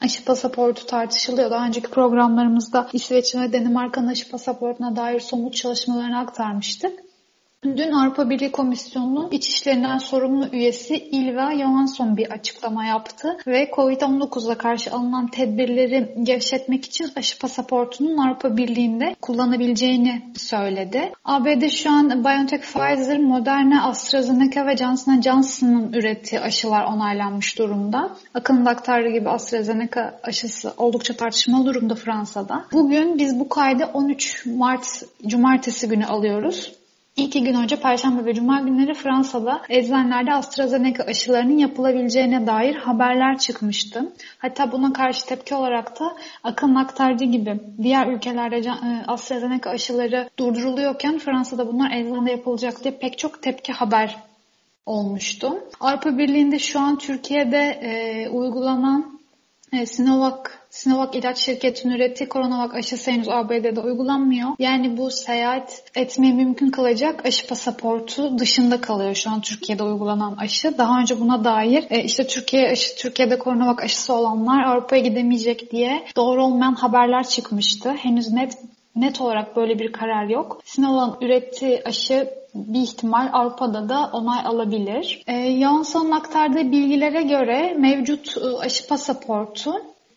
aşı 0.00 0.24
pasaportu 0.24 0.86
tartışılıyor. 0.86 1.50
Daha 1.50 1.66
önceki 1.66 1.90
programlarımızda 1.90 2.88
İsveç'in 2.92 3.42
ve 3.42 3.52
Danimarka'nın 3.52 4.06
aşı 4.06 4.30
pasaportuna 4.30 4.96
dair 4.96 5.20
somut 5.20 5.54
çalışmalarını 5.54 6.18
aktarmıştık. 6.18 7.11
Dün 7.64 7.92
Avrupa 7.92 8.30
Birliği 8.30 8.52
Komisyonu'nun 8.52 9.30
iç 9.30 9.48
işlerinden 9.48 9.98
sorumlu 9.98 10.48
üyesi 10.52 10.96
Ilva 10.96 11.58
Johansson 11.58 12.16
bir 12.16 12.30
açıklama 12.30 12.84
yaptı 12.84 13.36
ve 13.46 13.70
COVID-19'a 13.76 14.58
karşı 14.58 14.92
alınan 14.92 15.26
tedbirleri 15.26 16.14
gevşetmek 16.22 16.84
için 16.84 17.08
aşı 17.16 17.38
pasaportunun 17.38 18.18
Avrupa 18.18 18.56
Birliği'nde 18.56 19.16
kullanabileceğini 19.20 20.22
söyledi. 20.36 21.12
ABD 21.24 21.68
şu 21.68 21.90
an 21.90 22.24
BioNTech, 22.24 22.62
Pfizer, 22.62 23.18
Moderna, 23.18 23.88
AstraZeneca 23.88 24.66
ve 24.66 24.76
Johnson 24.76 25.20
Johnson'ın 25.20 25.92
ürettiği 25.92 26.40
aşılar 26.40 26.84
onaylanmış 26.84 27.58
durumda. 27.58 28.10
Akın'ın 28.34 28.66
aktardığı 28.66 29.10
gibi 29.10 29.28
AstraZeneca 29.28 30.20
aşısı 30.22 30.74
oldukça 30.76 31.16
tartışmalı 31.16 31.66
durumda 31.66 31.94
Fransa'da. 31.94 32.64
Bugün 32.72 33.18
biz 33.18 33.40
bu 33.40 33.48
kaydı 33.48 33.90
13 33.94 34.46
Mart 34.46 35.02
Cumartesi 35.26 35.88
günü 35.88 36.06
alıyoruz. 36.06 36.81
İki 37.16 37.44
gün 37.44 37.54
önce 37.54 37.76
Perşembe 37.76 38.24
ve 38.24 38.34
Cuma 38.34 38.60
günleri 38.60 38.94
Fransa'da 38.94 39.62
eczanelerde 39.68 40.32
AstraZeneca 40.32 41.04
aşılarının 41.04 41.58
yapılabileceğine 41.58 42.46
dair 42.46 42.74
haberler 42.74 43.38
çıkmıştı. 43.38 44.12
Hatta 44.38 44.72
buna 44.72 44.92
karşı 44.92 45.26
tepki 45.26 45.54
olarak 45.54 46.00
da 46.00 46.16
Akın 46.44 46.74
aktardığı 46.74 47.24
gibi 47.24 47.60
diğer 47.82 48.06
ülkelerde 48.06 48.56
e, 48.56 48.70
AstraZeneca 49.06 49.70
aşıları 49.70 50.30
durduruluyorken 50.38 51.18
Fransa'da 51.18 51.66
bunlar 51.66 51.90
eczanede 51.90 52.30
yapılacak 52.30 52.84
diye 52.84 52.98
pek 52.98 53.18
çok 53.18 53.42
tepki 53.42 53.72
haber 53.72 54.16
olmuştu. 54.86 55.64
Avrupa 55.80 56.18
Birliği'nde 56.18 56.58
şu 56.58 56.80
an 56.80 56.98
Türkiye'de 56.98 57.80
e, 57.82 58.28
uygulanan 58.28 59.21
Sinovac 59.84 60.36
Sinovac 60.70 61.14
ilaç 61.14 61.38
şirketinin 61.38 61.94
ürettiği 61.94 62.28
koronavac 62.28 62.74
aşısı 62.74 63.10
henüz 63.10 63.28
ABD'de 63.28 63.80
uygulanmıyor. 63.80 64.48
Yani 64.58 64.96
bu 64.96 65.10
seyahat 65.10 65.82
etmeyi 65.94 66.34
mümkün 66.34 66.70
kılacak 66.70 67.26
aşı 67.26 67.46
pasaportu 67.46 68.38
dışında 68.38 68.80
kalıyor 68.80 69.14
şu 69.14 69.30
an 69.30 69.40
Türkiye'de 69.40 69.82
uygulanan 69.82 70.36
aşı. 70.36 70.78
Daha 70.78 71.00
önce 71.00 71.20
buna 71.20 71.44
dair 71.44 71.84
e, 71.90 72.04
işte 72.04 72.26
Türkiye 72.26 72.70
aşı, 72.70 72.96
Türkiye'de 72.96 73.38
koronavac 73.38 73.82
aşısı 73.82 74.14
olanlar 74.14 74.62
Avrupa'ya 74.64 75.02
gidemeyecek 75.02 75.72
diye 75.72 76.06
doğru 76.16 76.44
olmayan 76.44 76.74
haberler 76.74 77.28
çıkmıştı. 77.28 77.90
Henüz 77.92 78.32
net 78.32 78.58
net 78.96 79.20
olarak 79.20 79.56
böyle 79.56 79.78
bir 79.78 79.92
karar 79.92 80.26
yok. 80.26 80.60
Sinovac'ın 80.64 81.26
ürettiği 81.26 81.82
aşı 81.84 82.41
bir 82.54 82.80
ihtimal 82.80 83.30
Avrupa'da 83.32 83.88
da 83.88 84.10
onay 84.12 84.40
alabilir. 84.46 85.22
E, 85.26 85.60
Johnson'un 85.60 86.10
aktardığı 86.10 86.72
bilgilere 86.72 87.22
göre 87.22 87.74
mevcut 87.78 88.36
e, 88.36 88.58
aşı 88.58 88.88
pasaportu 88.88 89.72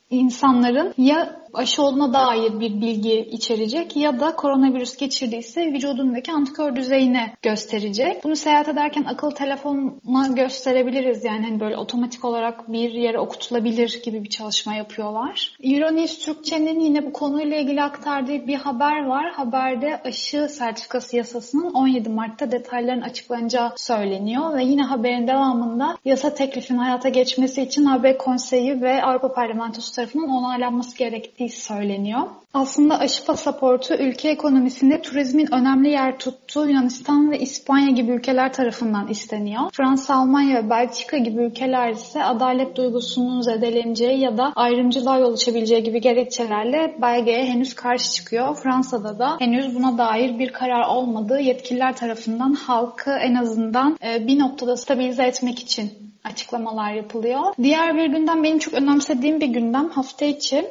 insanların 0.09 0.93
ya 0.97 1.44
aşı 1.57 1.83
olduğuna 1.83 2.13
dair 2.13 2.59
bir 2.59 2.81
bilgi 2.81 3.19
içerecek 3.19 3.95
ya 3.95 4.19
da 4.19 4.35
koronavirüs 4.35 4.97
geçirdiyse 4.97 5.65
vücudundaki 5.65 6.31
antikor 6.31 6.75
düzeyini 6.75 7.31
gösterecek. 7.41 8.23
Bunu 8.23 8.35
seyahat 8.35 8.67
ederken 8.67 9.03
akıllı 9.03 9.33
telefonla 9.33 10.27
gösterebiliriz. 10.35 11.25
Yani 11.25 11.45
hani 11.45 11.59
böyle 11.59 11.77
otomatik 11.77 12.25
olarak 12.25 12.71
bir 12.71 12.91
yere 12.91 13.19
okutulabilir 13.19 14.01
gibi 14.05 14.23
bir 14.23 14.29
çalışma 14.29 14.75
yapıyorlar. 14.75 15.57
Euronews 15.63 16.19
Türkçe'nin 16.19 16.79
yine 16.79 17.05
bu 17.05 17.13
konuyla 17.13 17.57
ilgili 17.57 17.83
aktardığı 17.83 18.47
bir 18.47 18.55
haber 18.55 19.05
var. 19.05 19.31
Haberde 19.31 20.01
aşı 20.03 20.47
sertifikası 20.49 21.17
yasasının 21.17 21.73
17 21.73 22.09
Mart'ta 22.09 22.51
detayların 22.51 23.01
açıklanacağı 23.01 23.71
söyleniyor 23.77 24.57
ve 24.57 24.63
yine 24.63 24.83
haberin 24.83 25.27
devamında 25.27 25.97
yasa 26.05 26.33
teklifinin 26.33 26.79
hayata 26.79 27.09
geçmesi 27.09 27.61
için 27.61 27.85
AB 27.85 28.17
Konseyi 28.17 28.81
ve 28.81 29.03
Avrupa 29.03 29.33
Parlamentosu 29.33 29.95
tarafından 29.95 30.29
onaylanması 30.29 30.97
gerektiği 30.97 31.44
gerektiği 31.45 31.61
söyleniyor. 31.61 32.21
Aslında 32.53 32.99
aşı 32.99 33.25
pasaportu 33.25 33.93
ülke 33.93 34.29
ekonomisinde 34.29 35.01
turizmin 35.01 35.53
önemli 35.53 35.89
yer 35.89 36.17
tuttuğu 36.17 36.67
Yunanistan 36.67 37.31
ve 37.31 37.39
İspanya 37.39 37.89
gibi 37.89 38.11
ülkeler 38.11 38.53
tarafından 38.53 39.07
isteniyor. 39.07 39.61
Fransa, 39.73 40.15
Almanya 40.15 40.63
ve 40.63 40.69
Belçika 40.69 41.17
gibi 41.17 41.41
ülkeler 41.41 41.91
ise 41.91 42.23
adalet 42.23 42.75
duygusunun 42.75 43.41
zedeleneceği 43.41 44.19
ya 44.19 44.37
da 44.37 44.53
ayrımcılığa 44.55 45.17
yol 45.17 45.33
açabileceği 45.33 45.83
gibi 45.83 46.01
gerekçelerle 46.01 46.95
belgeye 47.01 47.45
henüz 47.45 47.75
karşı 47.75 48.11
çıkıyor. 48.11 48.55
Fransa'da 48.55 49.19
da 49.19 49.35
henüz 49.39 49.75
buna 49.75 49.97
dair 49.97 50.39
bir 50.39 50.53
karar 50.53 50.87
olmadığı 50.87 51.39
yetkililer 51.39 51.95
tarafından 51.95 52.53
halkı 52.53 53.11
en 53.11 53.35
azından 53.35 53.97
e, 54.03 54.27
bir 54.27 54.39
noktada 54.39 54.77
stabilize 54.77 55.23
etmek 55.23 55.59
için 55.59 55.91
açıklamalar 56.23 56.93
yapılıyor. 56.93 57.41
Diğer 57.63 57.97
bir 57.97 58.05
gündem 58.05 58.43
benim 58.43 58.59
çok 58.59 58.73
önemsediğim 58.73 59.41
bir 59.41 59.47
gündem 59.47 59.89
hafta 59.89 60.25
içi 60.25 60.65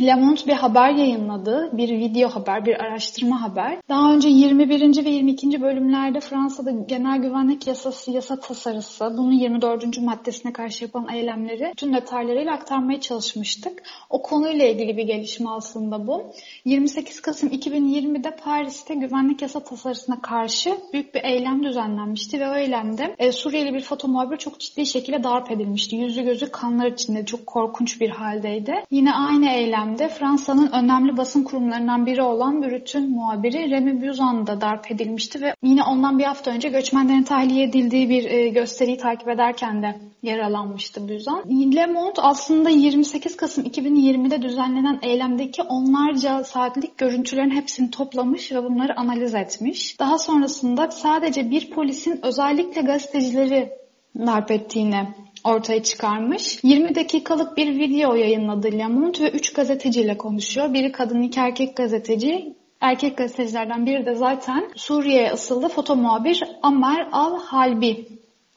Le 0.00 0.14
Monde 0.14 0.40
bir 0.46 0.52
haber 0.52 0.90
yayınladı. 0.90 1.70
Bir 1.72 1.88
video 1.88 2.28
haber, 2.28 2.66
bir 2.66 2.84
araştırma 2.84 3.42
haber. 3.42 3.78
Daha 3.88 4.12
önce 4.12 4.28
21. 4.28 5.04
ve 5.04 5.10
22. 5.10 5.62
bölümlerde 5.62 6.20
Fransa'da 6.20 6.70
genel 6.70 7.18
güvenlik 7.18 7.66
yasası, 7.66 8.10
yasa 8.10 8.40
tasarısı, 8.40 9.14
bunun 9.18 9.32
24. 9.32 9.98
maddesine 9.98 10.52
karşı 10.52 10.84
yapılan 10.84 11.08
eylemleri 11.14 11.72
tüm 11.76 11.94
detaylarıyla 11.94 12.52
aktarmaya 12.52 13.00
çalışmıştık. 13.00 13.82
O 14.10 14.22
konuyla 14.22 14.66
ilgili 14.66 14.96
bir 14.96 15.04
gelişme 15.04 15.50
aslında 15.50 16.06
bu. 16.06 16.32
28 16.64 17.20
Kasım 17.20 17.48
2020'de 17.48 18.36
Paris'te 18.36 18.94
güvenlik 18.94 19.42
yasa 19.42 19.60
tasarısına 19.60 20.20
karşı 20.20 20.70
büyük 20.92 21.14
bir 21.14 21.24
eylem 21.24 21.62
düzenlenmişti 21.64 22.40
ve 22.40 22.50
o 22.50 22.54
eylemde 22.54 23.16
e, 23.18 23.32
Suriyeli 23.32 23.74
bir 23.74 23.80
foto 23.80 24.08
muhabir 24.08 24.36
çok 24.36 24.60
ciddi 24.60 24.86
şekilde 24.86 25.24
darp 25.24 25.50
edilmişti. 25.50 25.96
Yüzü 25.96 26.22
gözü 26.22 26.50
kanlar 26.50 26.86
içinde 26.86 27.24
çok 27.24 27.46
korkunç 27.46 28.00
bir 28.00 28.10
haldeydi. 28.10 28.74
Yine 28.90 29.12
aynı 29.12 29.50
eylem 29.50 29.83
dönemde 29.84 30.08
Fransa'nın 30.08 30.72
önemli 30.72 31.16
basın 31.16 31.44
kurumlarından 31.44 32.06
biri 32.06 32.22
olan 32.22 32.62
Brüt'ün 32.62 33.10
muhabiri 33.10 33.70
Remy 33.70 34.08
Buzan 34.08 34.46
da 34.46 34.60
darp 34.60 34.90
edilmişti 34.90 35.40
ve 35.40 35.54
yine 35.62 35.82
ondan 35.82 36.18
bir 36.18 36.24
hafta 36.24 36.50
önce 36.50 36.68
göçmenlerin 36.68 37.22
tahliye 37.22 37.64
edildiği 37.64 38.08
bir 38.08 38.24
e, 38.24 38.48
gösteriyi 38.48 38.96
takip 38.96 39.28
ederken 39.28 39.82
de 39.82 40.00
yaralanmıştı 40.22 41.08
Buzan. 41.08 41.44
Le 41.76 41.86
Monde 41.86 42.20
aslında 42.20 42.70
28 42.70 43.36
Kasım 43.36 43.64
2020'de 43.64 44.42
düzenlenen 44.42 44.98
eylemdeki 45.02 45.62
onlarca 45.62 46.44
saatlik 46.44 46.98
görüntülerin 46.98 47.50
hepsini 47.50 47.90
toplamış 47.90 48.52
ve 48.52 48.64
bunları 48.64 48.98
analiz 49.00 49.34
etmiş. 49.34 50.00
Daha 50.00 50.18
sonrasında 50.18 50.90
sadece 50.90 51.50
bir 51.50 51.70
polisin 51.70 52.20
özellikle 52.22 52.80
gazetecileri 52.80 53.72
darp 54.18 54.50
ettiğini 54.50 55.08
ortaya 55.44 55.82
çıkarmış. 55.82 56.58
20 56.62 56.94
dakikalık 56.94 57.56
bir 57.56 57.78
video 57.78 58.14
yayınladı 58.14 58.72
Le 58.72 58.86
Monde 58.86 59.20
ve 59.20 59.30
3 59.30 59.52
gazeteciyle 59.52 60.16
konuşuyor. 60.16 60.74
Biri 60.74 60.92
kadın, 60.92 61.22
iki 61.22 61.40
erkek 61.40 61.76
gazeteci. 61.76 62.54
Erkek 62.80 63.16
gazetecilerden 63.16 63.86
biri 63.86 64.06
de 64.06 64.14
zaten 64.14 64.70
Suriye'ye 64.76 65.30
asıldı 65.32 65.68
foto 65.68 65.96
muhabir 65.96 66.42
Amer 66.62 67.08
Al-Halbi. 67.12 68.13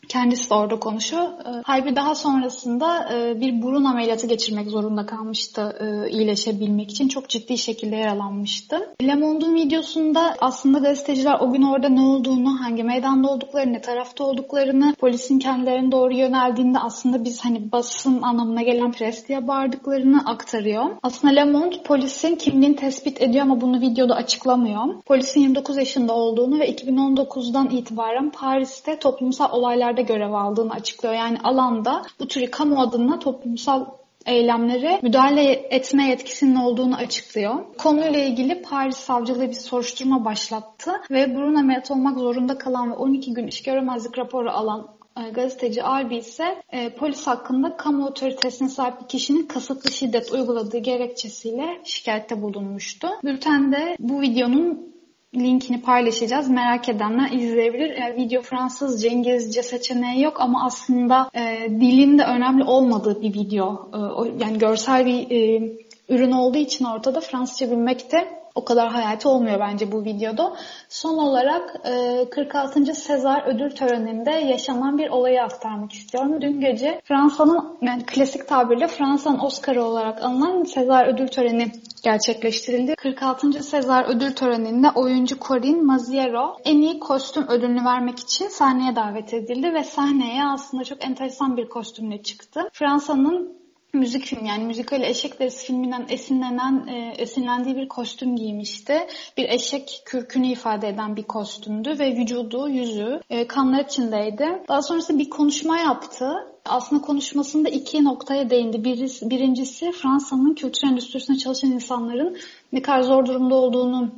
Kendisi 0.10 0.50
de 0.50 0.54
orada 0.54 0.80
konuşuyor. 0.80 1.24
Ee, 1.24 1.62
Halbi 1.64 1.96
daha 1.96 2.16
sonrasında 2.16 3.10
e, 3.14 3.42
bir 3.42 3.62
burun 3.62 3.84
ameliyatı 3.84 4.28
geçirmek 4.28 4.70
zorunda 4.70 5.06
kalmıştı 5.06 5.76
e, 5.80 6.10
iyileşebilmek 6.10 6.92
için. 6.92 7.08
Çok 7.08 7.30
ciddi 7.30 7.58
şekilde 7.58 7.96
yaralanmıştı. 7.96 8.90
Le 9.02 9.16
Monde'un 9.16 9.56
videosunda 9.56 10.36
aslında 10.40 10.80
gazeteciler 10.80 11.40
o 11.40 11.52
gün 11.52 11.62
orada 11.62 11.90
ne 11.90 12.02
olduğunu, 12.02 12.62
hangi 12.62 12.84
meydanda 12.84 13.30
olduklarını, 13.30 13.74
ne 13.74 13.82
tarafta 13.82 14.24
olduklarını, 14.24 14.96
polisin 15.00 15.40
kendilerine 15.40 15.92
doğru 15.92 16.14
yöneldiğinde 16.14 16.80
aslında 16.80 17.24
biz 17.24 17.46
hani 17.46 17.72
basın 17.72 18.22
anlamına 18.22 18.62
gelen 18.62 18.92
pres 18.92 19.28
diye 19.28 19.48
bağırdıklarını 19.48 20.22
aktarıyor. 20.26 20.86
Aslında 21.04 21.34
Le 21.34 21.44
Monde 21.44 21.84
polisin 21.84 22.36
kimliğini 22.36 22.76
tespit 22.76 23.22
ediyor 23.22 23.44
ama 23.46 23.62
bunu 23.62 23.82
videoda 23.82 24.16
açıklamıyor. 24.16 24.78
Polisin 25.06 25.42
29 25.42 25.78
yaşında 25.78 26.14
olduğunu 26.14 26.60
ve 26.60 26.72
2019'dan 26.72 27.70
itibaren 27.70 28.30
Paris'te 28.30 29.00
toplumsal 29.00 29.52
olaylar 29.52 29.97
eylemlerde 29.98 30.02
görev 30.02 30.34
aldığını 30.34 30.74
açıklıyor. 30.74 31.16
Yani 31.16 31.38
alanda 31.44 32.04
bu 32.20 32.28
tür 32.28 32.52
kamu 32.52 32.82
adına 32.82 33.20
toplumsal 33.20 33.86
eylemlere 34.26 35.00
müdahale 35.04 35.52
etme 35.52 36.08
yetkisinin 36.10 36.56
olduğunu 36.56 36.96
açıklıyor. 36.96 37.56
Konuyla 37.78 38.20
ilgili 38.20 38.62
Paris 38.62 38.98
Savcılığı 38.98 39.48
bir 39.48 39.54
soruşturma 39.54 40.26
başlattı 40.26 40.92
ve 41.12 41.36
burun 41.36 41.56
ameliyatı 41.56 41.94
olmak 41.94 42.20
zorunda 42.20 42.58
kalan 42.58 42.92
ve 42.92 42.96
12 42.96 43.34
gün 43.34 43.48
iş 43.48 43.64
göremezlik 43.64 44.18
raporu 44.18 44.50
alan 44.50 44.88
e, 45.18 45.30
gazeteci 45.30 45.84
Albi 45.84 46.18
ise 46.18 46.62
e, 46.72 46.90
polis 46.90 47.28
hakkında 47.28 47.78
kamu 47.78 48.06
otoritesine 48.06 48.70
sahip 48.70 49.02
bir 49.02 49.08
kişinin 49.08 49.48
kasıtlı 49.48 49.92
şiddet 49.92 50.32
uyguladığı 50.32 50.78
gerekçesiyle 50.78 51.82
şikayette 51.84 52.42
bulunmuştu. 52.42 53.08
Bültende 53.24 53.96
bu 54.00 54.22
videonun 54.22 54.97
linkini 55.36 55.82
paylaşacağız. 55.82 56.50
Merak 56.50 56.90
edenler 56.90 57.32
izleyebilir. 57.32 57.90
E, 57.90 58.16
video 58.16 58.42
Fransızca, 58.42 59.10
İngilizce 59.10 59.64
seçeneği 59.64 60.24
yok 60.24 60.42
ama 60.42 60.66
aslında 60.66 61.30
e, 61.36 61.68
dilin 61.70 62.18
de 62.18 62.24
önemli 62.24 62.64
olmadığı 62.64 63.22
bir 63.22 63.34
video. 63.34 63.90
E, 63.94 63.98
o, 63.98 64.26
yani 64.26 64.58
görsel 64.58 65.06
bir 65.06 65.32
e, 65.32 65.72
ürün 66.10 66.32
olduğu 66.32 66.58
için 66.58 66.86
ortada 66.86 67.22
Fransızca 67.22 67.72
bilmek 67.72 68.12
de 68.12 68.47
o 68.58 68.66
kadar 68.66 68.90
hayati 68.90 69.28
olmuyor 69.28 69.60
bence 69.60 69.92
bu 69.92 70.06
videoda. 70.06 70.54
Son 70.90 71.18
olarak 71.18 71.84
46. 72.32 72.82
E, 72.82 72.94
Sezar 72.94 73.48
ödül 73.48 73.70
töreninde 73.70 74.32
yaşanan 74.32 74.98
bir 74.98 75.10
olayı 75.10 75.44
aktarmak 75.44 75.94
istiyorum. 75.94 76.42
Dün 76.42 76.62
gece 76.62 77.02
Fransa'nın 77.04 77.78
yani 77.82 78.06
klasik 78.06 78.48
tabirle 78.48 78.88
Fransa'nın 78.88 79.40
Oscar'ı 79.40 79.84
olarak 79.84 80.24
anılan 80.24 80.64
Sezar 80.64 81.08
ödül 81.08 81.28
töreni 81.28 81.72
gerçekleştirildi. 82.04 82.96
46. 82.96 83.64
Sezar 83.64 84.06
ödül 84.06 84.32
töreninde 84.32 84.88
oyuncu 84.96 85.40
Corinne 85.40 85.82
Maziero 85.82 86.58
en 86.66 86.82
iyi 86.82 87.00
kostüm 87.00 87.48
ödülünü 87.48 87.86
vermek 87.86 88.20
için 88.20 88.48
sahneye 88.48 88.96
davet 88.96 89.34
edildi 89.34 89.74
ve 89.74 89.84
sahneye 89.84 90.44
aslında 90.46 90.84
çok 90.84 91.06
enteresan 91.06 91.58
bir 91.58 91.70
kostümle 91.70 92.24
çıktı. 92.24 92.62
Fransa'nın 92.74 93.57
müzik 93.94 94.26
film 94.26 94.46
yani 94.46 94.64
müzikal 94.64 95.02
eşek 95.02 95.40
derisi 95.40 95.68
filminden 95.68 96.06
esinlenen 96.10 96.88
e, 96.88 97.14
esinlendiği 97.18 97.76
bir 97.76 97.88
kostüm 97.88 98.36
giymişti. 98.36 99.08
Bir 99.38 99.50
eşek 99.50 100.02
kürkünü 100.06 100.48
ifade 100.48 100.88
eden 100.88 101.16
bir 101.16 101.24
kostümdü 101.24 102.00
ve 102.00 102.18
vücudu, 102.18 102.70
yüzü 102.70 103.22
e, 103.30 103.48
kanlar 103.48 103.86
içindeydi. 103.86 104.64
Daha 104.68 104.82
sonrasında 104.82 105.20
bir 105.20 105.30
konuşma 105.30 105.78
yaptı. 105.78 106.34
Aslında 106.66 107.02
konuşmasında 107.02 107.70
iki 107.70 108.04
noktaya 108.04 108.50
değindi. 108.50 108.84
Birisi, 108.84 109.30
birincisi 109.30 109.92
Fransa'nın 109.92 110.56
kültür 110.56 110.88
endüstrisinde 110.88 111.38
çalışan 111.38 111.72
insanların 111.72 112.38
ne 112.74 112.82
kadar 112.82 113.02
zor 113.02 113.26
durumda 113.26 113.56
olduğunu 113.56 114.12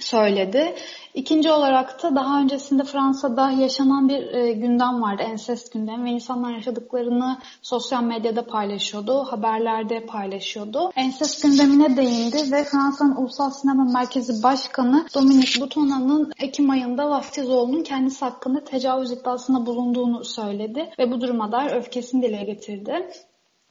söyledi. 0.00 0.74
İkinci 1.14 1.50
olarak 1.50 2.02
da 2.02 2.16
daha 2.16 2.40
öncesinde 2.40 2.84
Fransa'da 2.84 3.50
yaşanan 3.50 4.08
bir 4.08 4.34
e, 4.34 4.52
gündem 4.52 5.02
vardı, 5.02 5.22
ensest 5.22 5.72
gündemi 5.72 6.04
ve 6.04 6.10
insanlar 6.10 6.52
yaşadıklarını 6.52 7.38
sosyal 7.62 8.02
medyada 8.02 8.46
paylaşıyordu, 8.46 9.24
haberlerde 9.24 10.06
paylaşıyordu. 10.06 10.90
Ensest 10.96 11.42
gündemine 11.42 11.96
değindi 11.96 12.52
ve 12.52 12.64
Fransa'nın 12.64 13.16
Ulusal 13.16 13.50
Sinema 13.50 13.84
Merkezi 13.84 14.42
Başkanı 14.42 15.06
Dominique 15.14 15.60
Boutona'nın 15.60 16.32
Ekim 16.38 16.70
ayında 16.70 17.10
vaftiz 17.10 17.50
oğlunun 17.50 17.82
kendisi 17.82 18.24
hakkında 18.24 18.64
tecavüz 18.64 19.12
iddiasında 19.12 19.66
bulunduğunu 19.66 20.24
söyledi 20.24 20.90
ve 20.98 21.10
bu 21.10 21.20
duruma 21.20 21.52
dair 21.52 21.70
öfkesini 21.70 22.22
dile 22.22 22.44
getirdi. 22.44 23.10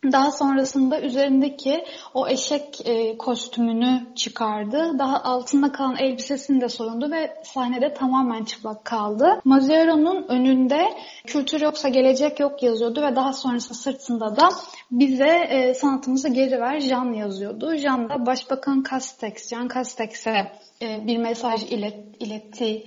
Daha 0.04 0.32
sonrasında 0.32 1.02
üzerindeki 1.02 1.86
o 2.14 2.28
eşek 2.28 2.82
e, 2.86 3.18
kostümünü 3.18 4.08
çıkardı. 4.16 5.00
Daha 5.00 5.24
altında 5.24 5.72
kalan 5.72 5.98
elbisesini 5.98 6.62
de 6.62 6.70
soyundu 6.70 7.12
ve 7.12 7.34
sahnede 7.44 7.94
tamamen 7.94 8.44
çıplak 8.44 8.86
kaldı. 8.86 9.42
Maziero'nun 9.46 10.26
önünde 10.28 10.88
kültür 11.26 11.62
yoksa 11.62 11.90
gelecek 11.90 12.40
yok 12.40 12.64
yazıyordu 12.64 13.02
ve 13.02 13.16
daha 13.16 13.34
sonrasında 13.34 13.74
sırtında 13.74 14.36
da 14.36 14.50
bize 14.92 15.48
e, 15.50 15.74
sanatımızı 15.74 16.30
geri 16.30 16.62
ver 16.62 16.80
Jean 16.80 17.14
yazıyordu. 17.14 17.76
Jean 17.76 18.10
da 18.10 18.26
Başbakan 18.26 18.84
Castex, 18.92 19.50
Jean 19.50 19.68
Castex'e 19.74 20.52
e, 20.82 21.08
bir 21.08 21.18
mesaj 21.18 21.64
ilet, 21.64 21.98
iletti 22.20 22.84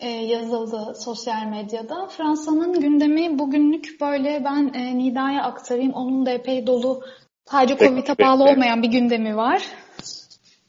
e, 0.00 0.08
yazıldı 0.08 0.94
sosyal 1.00 1.46
medyada. 1.46 2.06
Fransa'nın 2.06 2.80
gündemi 2.80 3.38
bugünlük 3.38 4.00
böyle 4.00 4.42
ben 4.44 4.72
e, 4.74 4.98
Nida'ya 4.98 5.42
aktarayım. 5.42 5.92
Onun 5.92 6.26
da 6.26 6.30
epey 6.30 6.66
dolu 6.66 7.02
sadece 7.44 7.76
Covid'e 7.76 8.18
bağlı 8.18 8.44
olmayan 8.44 8.82
bir 8.82 8.88
gündemi 8.88 9.36
var. 9.36 9.62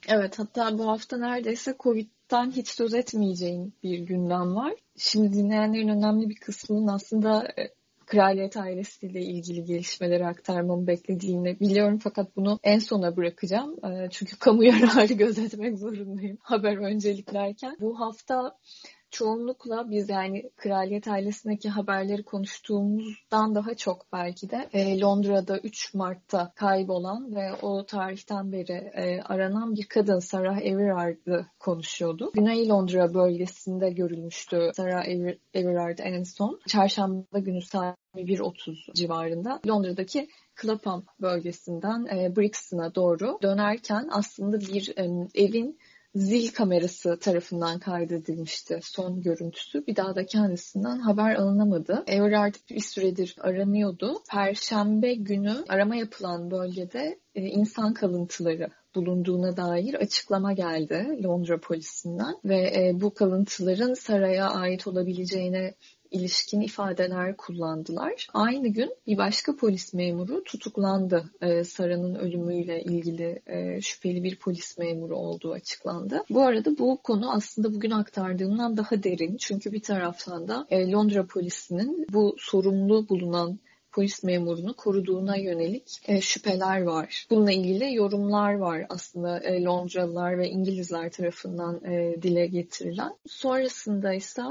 Evet 0.07 0.39
hatta 0.39 0.77
bu 0.77 0.87
hafta 0.87 1.17
neredeyse 1.17 1.75
Covid'den 1.79 2.51
hiç 2.51 2.67
söz 2.67 2.93
etmeyeceğim 2.93 3.73
bir 3.83 3.99
gündem 3.99 4.55
var. 4.55 4.73
Şimdi 4.97 5.33
dinleyenlerin 5.33 5.87
önemli 5.87 6.29
bir 6.29 6.35
kısmının 6.35 6.87
aslında 6.87 7.47
e, 7.57 7.69
kraliyet 8.05 8.57
ailesiyle 8.57 9.21
ilgili 9.21 9.65
gelişmeleri 9.65 10.27
aktarmamı 10.27 10.87
beklediğini 10.87 11.59
biliyorum 11.59 11.99
fakat 12.03 12.35
bunu 12.35 12.59
en 12.63 12.79
sona 12.79 13.17
bırakacağım. 13.17 13.75
Çünkü 14.11 14.39
kamu 14.39 14.63
yararı 14.65 15.13
gözetmek 15.13 15.77
zorundayım 15.77 16.37
haber 16.41 16.77
önceliklerken. 16.77 17.77
Bu 17.79 17.99
hafta 17.99 18.57
çoğunlukla 19.11 19.91
biz 19.91 20.09
yani 20.09 20.49
kraliyet 20.57 21.07
ailesindeki 21.07 21.69
haberleri 21.69 22.23
konuştuğumuzdan 22.23 23.55
daha 23.55 23.75
çok 23.75 24.05
belki 24.13 24.49
de 24.49 24.69
e, 24.73 24.99
Londra'da 24.99 25.59
3 25.59 25.93
Mart'ta 25.93 26.51
kaybolan 26.55 27.35
ve 27.35 27.53
o 27.61 27.85
tarihten 27.85 28.51
beri 28.51 28.91
e, 28.93 29.21
aranan 29.21 29.75
bir 29.75 29.85
kadın 29.85 30.19
Sarah 30.19 30.61
Everard'ı 30.61 31.45
konuşuyordu. 31.59 32.31
Güney 32.33 32.69
Londra 32.69 33.13
bölgesinde 33.13 33.89
görülmüştü 33.89 34.71
Sarah 34.73 35.05
Everard 35.53 35.99
en 35.99 36.23
son. 36.23 36.59
Çarşamba 36.67 37.39
günü 37.39 37.61
saat 37.61 37.97
1.30 38.15 38.93
civarında 38.93 39.61
Londra'daki 39.67 40.27
Clapham 40.61 41.03
bölgesinden 41.21 42.05
e, 42.05 42.35
Brixton'a 42.35 42.95
doğru 42.95 43.39
dönerken 43.41 44.09
aslında 44.11 44.59
bir 44.59 44.93
e, 44.97 45.03
evin 45.35 45.79
zil 46.15 46.51
kamerası 46.51 47.19
tarafından 47.19 47.79
kaydedilmişti 47.79 48.79
son 48.83 49.21
görüntüsü. 49.21 49.87
Bir 49.87 49.95
daha 49.95 50.15
da 50.15 50.25
kendisinden 50.25 50.99
haber 50.99 51.35
alınamadı. 51.35 52.03
Everard 52.07 52.55
bir 52.69 52.79
süredir 52.79 53.35
aranıyordu. 53.39 54.13
Perşembe 54.31 55.13
günü 55.13 55.65
arama 55.69 55.95
yapılan 55.95 56.51
bölgede 56.51 57.19
e, 57.35 57.41
insan 57.41 57.93
kalıntıları 57.93 58.69
bulunduğuna 58.95 59.57
dair 59.57 59.93
açıklama 59.93 60.53
geldi 60.53 61.19
Londra 61.23 61.59
polisinden 61.59 62.35
ve 62.45 62.57
e, 62.57 63.01
bu 63.01 63.13
kalıntıların 63.13 63.93
saraya 63.93 64.49
ait 64.49 64.87
olabileceğine 64.87 65.73
ilişkin 66.11 66.61
ifadeler 66.61 67.37
kullandılar. 67.37 68.27
Aynı 68.33 68.67
gün 68.67 68.95
bir 69.07 69.17
başka 69.17 69.55
polis 69.55 69.93
memuru 69.93 70.43
tutuklandı. 70.43 71.23
Ee, 71.41 71.63
Sara'nın 71.63 72.15
ölümüyle 72.15 72.83
ilgili 72.83 73.41
e, 73.47 73.81
şüpheli 73.81 74.23
bir 74.23 74.39
polis 74.39 74.77
memuru 74.77 75.15
olduğu 75.15 75.51
açıklandı. 75.51 76.23
Bu 76.29 76.41
arada 76.41 76.77
bu 76.77 76.99
konu 77.03 77.31
aslında 77.31 77.73
bugün 77.73 77.91
aktardığımdan 77.91 78.77
daha 78.77 79.03
derin. 79.03 79.37
Çünkü 79.37 79.71
bir 79.71 79.81
taraftan 79.81 80.47
da 80.47 80.65
e, 80.69 80.91
Londra 80.91 81.25
polisinin 81.25 82.07
bu 82.13 82.35
sorumlu 82.37 83.09
bulunan 83.09 83.59
polis 83.91 84.23
memurunu 84.23 84.75
koruduğuna 84.75 85.37
yönelik 85.37 86.01
e, 86.05 86.21
şüpheler 86.21 86.81
var. 86.81 87.27
Bununla 87.29 87.51
ilgili 87.51 87.95
yorumlar 87.95 88.53
var 88.53 88.85
aslında 88.89 89.39
e, 89.39 89.63
Londralılar 89.63 90.37
ve 90.37 90.49
İngilizler 90.49 91.11
tarafından 91.11 91.85
e, 91.85 92.21
dile 92.21 92.47
getirilen. 92.47 93.17
Sonrasında 93.27 94.13
ise 94.13 94.43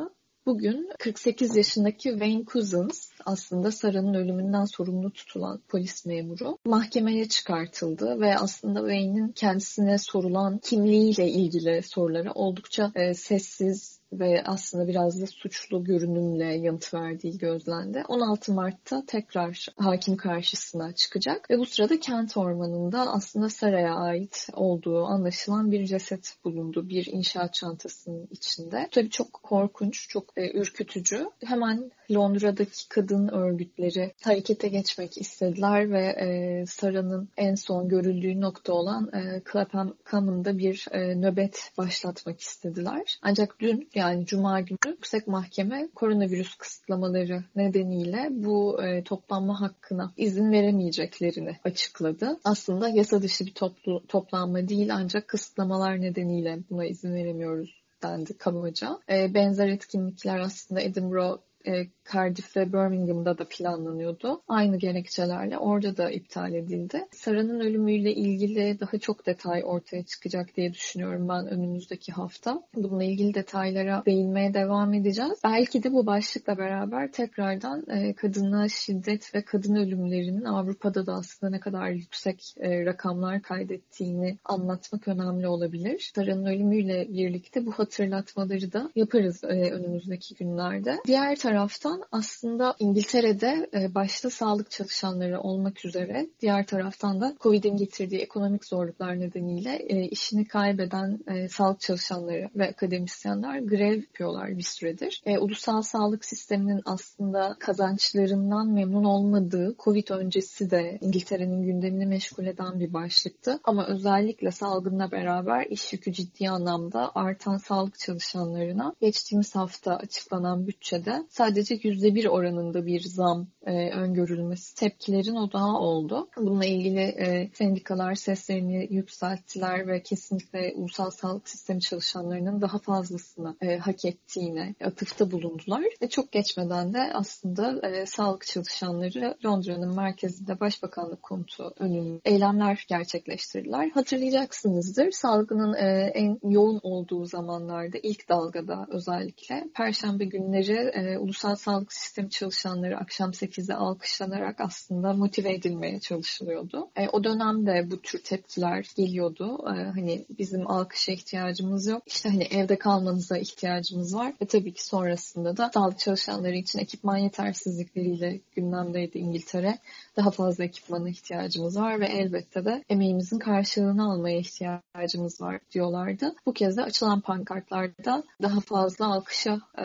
Bugün 0.47 0.91
48 0.99 1.57
yaşındaki 1.57 2.11
Wayne 2.11 2.45
Couzens 2.45 3.11
aslında 3.25 3.73
Sarah'ın 3.73 4.15
ölümünden 4.15 4.65
sorumlu 4.65 5.13
tutulan 5.13 5.63
polis 5.69 6.07
memuru 6.07 6.59
mahkemeye 6.67 7.29
çıkartıldı 7.29 8.21
ve 8.21 8.39
aslında 8.39 8.79
Wayne'in 8.79 9.33
kendisine 9.33 9.99
sorulan 9.99 10.59
kimliğiyle 10.59 11.29
ilgili 11.29 11.83
sorulara 11.83 12.33
oldukça 12.33 12.93
e, 12.95 13.15
sessiz 13.15 14.00
ve 14.13 14.43
aslında 14.45 14.89
biraz 14.89 15.21
da 15.23 15.27
suçlu 15.27 15.85
görünümle 15.85 16.55
yanıt 16.57 16.95
verdiği 16.95 17.39
gözlendi. 17.39 18.03
16 18.09 18.53
Mart'ta 18.53 19.03
tekrar 19.07 19.67
hakim 19.77 20.17
karşısına 20.17 20.93
çıkacak 20.93 21.51
ve 21.51 21.59
bu 21.59 21.67
sırada 21.67 22.01
kent 22.01 22.37
ormanında 22.37 23.01
aslında 23.01 23.49
Saray'a 23.49 23.95
ait 23.95 24.47
olduğu 24.53 25.05
anlaşılan 25.05 25.73
bir 25.73 25.87
ceset 25.87 26.37
bulundu. 26.45 26.89
Bir 26.89 27.07
inşaat 27.07 27.55
çantasının 27.55 28.29
içinde. 28.31 28.89
Tabii 28.91 29.11
çok 29.11 29.33
korkunç, 29.33 30.09
çok 30.09 30.25
e, 30.37 30.59
ürkütücü. 30.59 31.31
Hemen 31.45 31.91
Londra'daki 32.11 32.89
kadın 32.89 33.29
örgütleri 33.29 34.15
harekete 34.23 34.69
geçmek 34.69 35.19
istediler 35.19 35.91
ve 35.91 36.07
e, 36.07 36.67
Sarah'ın 36.67 37.29
en 37.37 37.55
son 37.55 37.89
görüldüğü 37.89 38.41
nokta 38.41 38.73
olan 38.73 39.11
e, 39.15 39.43
Clapham 39.53 39.95
Common'da 40.11 40.59
bir 40.59 40.87
e, 40.91 41.21
nöbet 41.21 41.73
başlatmak 41.79 42.41
istediler. 42.41 43.19
Ancak 43.23 43.61
dün 43.61 43.89
yani 44.01 44.27
Cuma 44.27 44.61
günü 44.61 44.79
Yüksek 44.87 45.27
Mahkeme 45.27 45.89
koronavirüs 45.95 46.55
kısıtlamaları 46.55 47.45
nedeniyle 47.57 48.29
bu 48.31 48.83
e, 48.83 49.05
toplanma 49.05 49.61
hakkına 49.61 50.13
izin 50.17 50.53
veremeyeceklerini 50.53 51.57
açıkladı. 51.65 52.39
Aslında 52.45 52.89
yasa 52.89 53.23
dışı 53.23 53.47
bir 53.47 53.55
toplu, 53.55 54.07
toplanma 54.09 54.69
değil 54.69 54.95
ancak 54.95 55.29
kısıtlamalar 55.29 56.01
nedeniyle 56.01 56.59
buna 56.71 56.85
izin 56.87 57.15
veremiyoruz 57.15 57.81
dendi 58.03 58.39
kabaca. 58.39 58.99
E, 59.11 59.35
benzer 59.35 59.69
etkinlikler 59.69 60.39
aslında 60.39 60.81
Edinburgh 60.81 61.41
e, 61.67 61.73
Cardiff 62.15 62.57
ve 62.57 62.73
Birmingham'da 62.73 63.39
da 63.39 63.45
planlanıyordu. 63.51 64.43
Aynı 64.49 64.77
gerekçelerle 64.77 65.59
orada 65.59 65.97
da 65.97 66.11
iptal 66.11 66.55
edildi. 66.55 67.07
Sara'nın 67.13 67.61
ölümüyle 67.61 68.15
ilgili 68.15 68.81
daha 68.81 68.99
çok 68.99 69.27
detay 69.27 69.63
ortaya 69.65 70.03
çıkacak 70.03 70.57
diye 70.57 70.73
düşünüyorum 70.73 71.29
ben 71.29 71.47
önümüzdeki 71.47 72.13
hafta. 72.13 72.63
Bununla 72.75 73.05
ilgili 73.05 73.35
detaylara 73.35 74.03
değinmeye 74.07 74.55
devam 74.55 74.95
edeceğiz. 74.95 75.41
Belki 75.45 75.83
de 75.83 75.93
bu 75.93 76.07
başlıkla 76.07 76.59
beraber 76.59 77.13
tekrardan 77.13 77.85
e, 77.91 78.15
kadına 78.15 78.69
şiddet 78.69 79.35
ve 79.35 79.43
kadın 79.43 79.75
ölümlerinin 79.75 80.45
Avrupa'da 80.45 81.07
da 81.07 81.13
aslında 81.15 81.51
ne 81.51 81.61
kadar 81.61 81.89
yüksek 81.89 82.55
e, 82.61 82.85
rakamlar 82.85 83.43
kaydettiğini 83.43 84.39
anlatmak 84.45 85.09
önemli 85.09 85.49
olabilir. 85.49 86.11
Sara'nın 86.15 86.47
ölümüyle 86.47 87.07
birlikte 87.09 87.67
bu 87.67 87.73
hatırlatmaları 87.73 88.73
da 88.73 88.91
yaparız 88.97 89.45
e, 89.45 89.71
önümüzdeki 89.71 90.35
günlerde. 90.35 90.99
Diğer 91.07 91.37
taraftan 91.37 92.00
aslında 92.13 92.75
İngiltere'de 92.79 93.71
e, 93.75 93.95
başta 93.95 94.31
sağlık 94.31 94.71
çalışanları 94.71 95.41
olmak 95.41 95.85
üzere 95.85 96.27
diğer 96.41 96.67
taraftan 96.67 97.21
da 97.21 97.37
Covid'in 97.41 97.77
getirdiği 97.77 98.21
ekonomik 98.21 98.65
zorluklar 98.65 99.21
nedeniyle 99.21 99.77
e, 99.77 100.09
işini 100.09 100.45
kaybeden 100.45 101.19
e, 101.27 101.49
sağlık 101.49 101.81
çalışanları 101.81 102.51
ve 102.57 102.69
akademisyenler 102.69 103.59
grev 103.59 103.97
yapıyorlar 103.97 104.59
bir 104.59 104.63
süredir. 104.63 105.23
Ulusal 105.41 105.83
sağlık 105.83 106.25
sisteminin 106.25 106.83
aslında 106.85 107.57
kazançlarından 107.59 108.69
memnun 108.69 109.05
olmadığı 109.05 109.75
Covid 109.79 110.09
öncesi 110.09 110.71
de 110.71 110.99
İngiltere'nin 111.01 111.63
gündemini 111.63 112.07
meşgul 112.07 112.47
eden 112.47 112.81
bir 112.81 112.93
başlıktı. 112.93 113.61
Ama 113.65 113.87
özellikle 113.87 114.51
salgınla 114.51 115.11
beraber 115.13 115.67
iş 115.67 115.93
yükü 115.93 116.13
ciddi 116.13 116.51
anlamda 116.51 117.13
artan 117.15 117.57
sağlık 117.57 117.99
çalışanlarına 117.99 118.95
geçtiğimiz 119.01 119.55
hafta 119.57 119.97
açıklanan 119.97 120.67
bütçede 120.67 121.27
sadece 121.31 121.75
%1 121.91 122.29
oranında 122.29 122.87
bir 122.87 123.01
zam 123.01 123.47
e, 123.67 123.91
öngörülmesi 123.91 124.75
tepkilerin 124.75 125.37
odağı 125.37 125.79
oldu. 125.79 126.29
Bununla 126.37 126.65
ilgili 126.65 127.01
e, 127.01 127.51
sendikalar 127.55 128.15
seslerini 128.15 128.89
yükselttiler 128.91 129.87
ve 129.87 130.03
kesinlikle 130.03 130.73
ulusal 130.77 131.11
sağlık 131.11 131.49
sistemi 131.49 131.81
çalışanlarının 131.81 132.61
daha 132.61 132.79
fazlasını 132.79 133.57
e, 133.61 133.77
hak 133.77 134.05
ettiğine 134.05 134.75
atıfta 134.85 135.31
bulundular. 135.31 135.85
Ve 136.03 136.09
çok 136.09 136.33
geçmeden 136.33 136.95
de 136.95 137.13
aslında 137.15 137.89
e, 137.89 138.07
sağlık 138.07 138.47
çalışanları 138.47 139.37
Londra'nın 139.45 139.97
merkezinde 139.97 140.61
Başbakanlık 140.61 141.23
konutu 141.23 141.75
önünde 141.79 142.21
eylemler 142.25 142.85
gerçekleştirdiler. 142.89 143.91
Hatırlayacaksınızdır 143.91 145.11
salgının 145.11 145.75
e, 145.75 146.11
en 146.15 146.39
yoğun 146.51 146.81
olduğu 146.83 147.25
zamanlarda 147.25 147.99
ilk 148.03 148.29
dalgada 148.29 148.87
özellikle 148.91 149.65
Perşembe 149.75 150.25
günleri 150.25 150.73
e, 150.73 151.19
ulusal 151.19 151.55
sağlık 151.55 151.70
sağlık 151.71 151.93
sistemi 151.93 152.31
çalışanları 152.31 152.99
akşam 152.99 153.31
8'de 153.31 153.75
alkışlanarak 153.75 154.61
aslında 154.61 155.13
motive 155.13 155.55
edilmeye 155.55 156.01
çalışılıyordu. 156.01 156.89
E, 156.97 157.09
o 157.09 157.25
dönemde 157.25 157.91
bu 157.91 158.03
tür 158.03 158.23
tepkiler 158.23 158.87
geliyordu. 158.97 159.59
E, 159.67 159.71
hani 159.71 160.27
bizim 160.39 160.71
alkışa 160.71 161.13
ihtiyacımız 161.13 161.87
yok. 161.87 162.03
İşte 162.07 162.29
hani 162.29 162.43
evde 162.43 162.79
kalmanıza 162.79 163.39
ihtiyacımız 163.39 164.15
var. 164.15 164.33
Ve 164.43 164.47
tabii 164.47 164.75
ki 164.75 164.87
sonrasında 164.87 165.57
da 165.57 165.71
sağlık 165.75 165.99
çalışanları 165.99 166.57
için 166.57 166.79
ekipman 166.79 167.17
yetersizlikleriyle 167.17 168.41
gündemdeydi 168.57 169.19
İngiltere. 169.19 169.79
Daha 170.17 170.31
fazla 170.31 170.65
ekipmana 170.65 171.09
ihtiyacımız 171.09 171.77
var 171.77 172.01
ve 172.01 172.07
elbette 172.07 172.65
de 172.65 172.85
emeğimizin 172.89 173.39
karşılığını 173.39 174.13
almaya 174.13 174.39
ihtiyacımız 174.39 175.41
var 175.41 175.61
diyorlardı. 175.73 176.35
Bu 176.47 176.53
kez 176.53 176.77
de 176.77 176.83
açılan 176.83 177.21
pankartlarda 177.21 178.23
daha 178.43 178.61
fazla 178.61 179.07
alkışa, 179.07 179.61
e, 179.79 179.85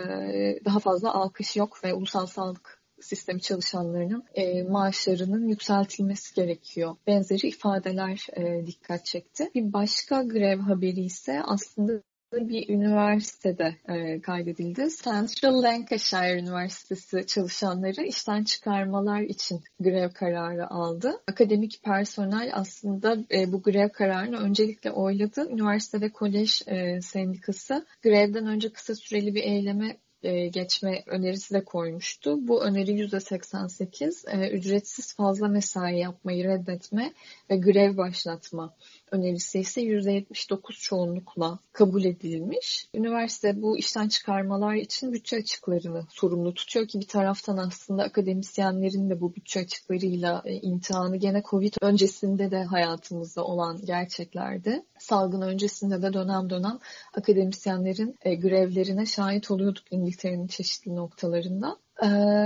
daha 0.66 0.80
fazla 0.80 1.14
alkış 1.14 1.56
yok 1.56 1.75
ve 1.84 1.94
ulusal 1.94 2.26
sağlık 2.26 2.86
sistemi 3.02 3.42
çalışanlarının 3.42 4.24
e, 4.34 4.64
maaşlarının 4.64 5.48
yükseltilmesi 5.48 6.36
gerekiyor. 6.36 6.96
Benzeri 7.08 7.48
ifadeler 7.48 8.28
e, 8.38 8.68
dikkat 8.68 9.06
çekti. 9.06 9.50
Bir 9.56 9.74
başka 9.74 10.24
grev 10.24 10.60
haberi 10.60 11.02
ise 11.02 11.42
aslında 11.44 12.02
bir 12.34 12.70
üniversitede 12.70 13.76
e, 13.88 14.22
kaydedildi. 14.22 14.88
Central 15.04 15.64
Lancashire 15.64 16.40
Üniversitesi 16.40 17.26
çalışanları 17.28 18.06
işten 18.06 18.44
çıkarmalar 18.44 19.22
için 19.22 19.64
grev 19.80 20.10
kararı 20.10 20.70
aldı. 20.70 21.22
Akademik 21.28 21.84
personel 21.84 22.50
aslında 22.54 23.18
e, 23.32 23.52
bu 23.52 23.62
grev 23.62 23.90
kararını 23.90 24.38
öncelikle 24.38 24.92
oyladı. 24.92 25.48
Üniversite 25.50 26.02
ve 26.02 26.12
kolej 26.12 26.62
e, 26.68 27.02
sendikası 27.02 27.86
grevden 28.04 28.48
önce 28.48 28.74
kısa 28.74 28.96
süreli 28.96 29.36
bir 29.36 29.44
eyleme 29.44 29.98
e, 30.26 30.48
geçme 30.48 31.04
önerisi 31.06 31.54
de 31.54 31.64
koymuştu. 31.64 32.48
Bu 32.48 32.64
öneri 32.64 32.92
%88 32.92 34.30
e, 34.30 34.50
ücretsiz 34.50 35.16
fazla 35.16 35.48
mesai 35.48 36.00
yapmayı 36.00 36.44
reddetme 36.44 37.14
ve 37.50 37.58
grev 37.58 37.98
başlatma 37.98 38.74
önerisi 39.12 39.60
ise 39.60 39.82
%79 39.82 40.82
çoğunlukla 40.82 41.60
kabul 41.74 42.04
edilmiş. 42.04 42.88
Üniversite 42.94 43.62
bu 43.62 43.78
işten 43.78 44.08
çıkarmalar 44.08 44.76
için 44.76 45.14
bütçe 45.14 45.38
açıklarını 45.38 46.06
sorumlu 46.10 46.54
tutuyor 46.54 46.88
ki 46.88 47.00
bir 47.00 47.08
taraftan 47.08 47.58
aslında 47.58 48.04
akademisyenlerin 48.04 49.10
de 49.10 49.22
bu 49.22 49.36
bütçe 49.36 49.60
açıklarıyla 49.60 50.42
e, 50.46 50.54
imtihanı 50.54 51.18
gene 51.18 51.44
Covid 51.50 51.74
öncesinde 51.82 52.52
de 52.52 52.64
hayatımızda 52.64 53.44
olan 53.44 53.86
gerçeklerdi. 53.86 54.86
Salgın 55.00 55.42
öncesinde 55.42 56.02
de 56.02 56.14
dönem 56.14 56.50
dönem 56.50 56.80
akademisyenlerin 57.14 58.16
e, 58.22 58.36
grevlerine 58.36 59.06
şahit 59.06 59.52
oluyorduk 59.52 59.84
İngiltere'nin 59.92 60.48
çeşitli 60.48 60.96
noktalarında. 60.96 61.78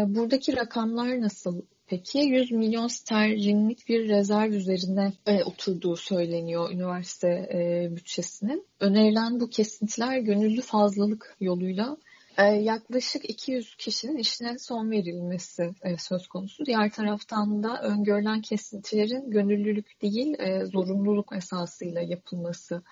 Buradaki 0.08 0.58
rakamlar 0.58 1.22
nasıl 1.22 1.62
Peki 1.89 2.19
100 2.19 2.52
milyon 2.52 2.88
sterlinlik 2.88 3.88
bir 3.88 4.10
rezerv 4.10 4.52
üzerine 4.52 5.13
e, 5.25 5.43
oturduğu 5.43 5.95
söyleniyor 5.95 6.71
üniversite 6.71 7.28
e, 7.28 7.88
bütçesinin. 7.95 8.67
Önerilen 8.80 9.39
bu 9.39 9.49
kesintiler 9.49 10.17
gönüllü 10.17 10.62
fazlalık 10.62 11.36
yoluyla 11.39 11.97
e, 12.38 12.43
yaklaşık 12.43 13.30
200 13.30 13.75
kişinin 13.75 14.17
işine 14.17 14.60
son 14.60 14.91
verilmesi 14.91 15.69
e, 15.82 15.97
söz 15.97 16.28
konusu. 16.28 16.65
Diğer 16.65 16.91
taraftan 16.91 17.63
da 17.63 17.82
öngörülen 17.82 18.41
kesintilerin 18.41 19.32
gönüllülük 19.32 20.02
değil 20.02 20.39
e, 20.39 20.65
zorunluluk 20.65 21.34
esasıyla 21.36 22.02
yapılması 22.02 22.84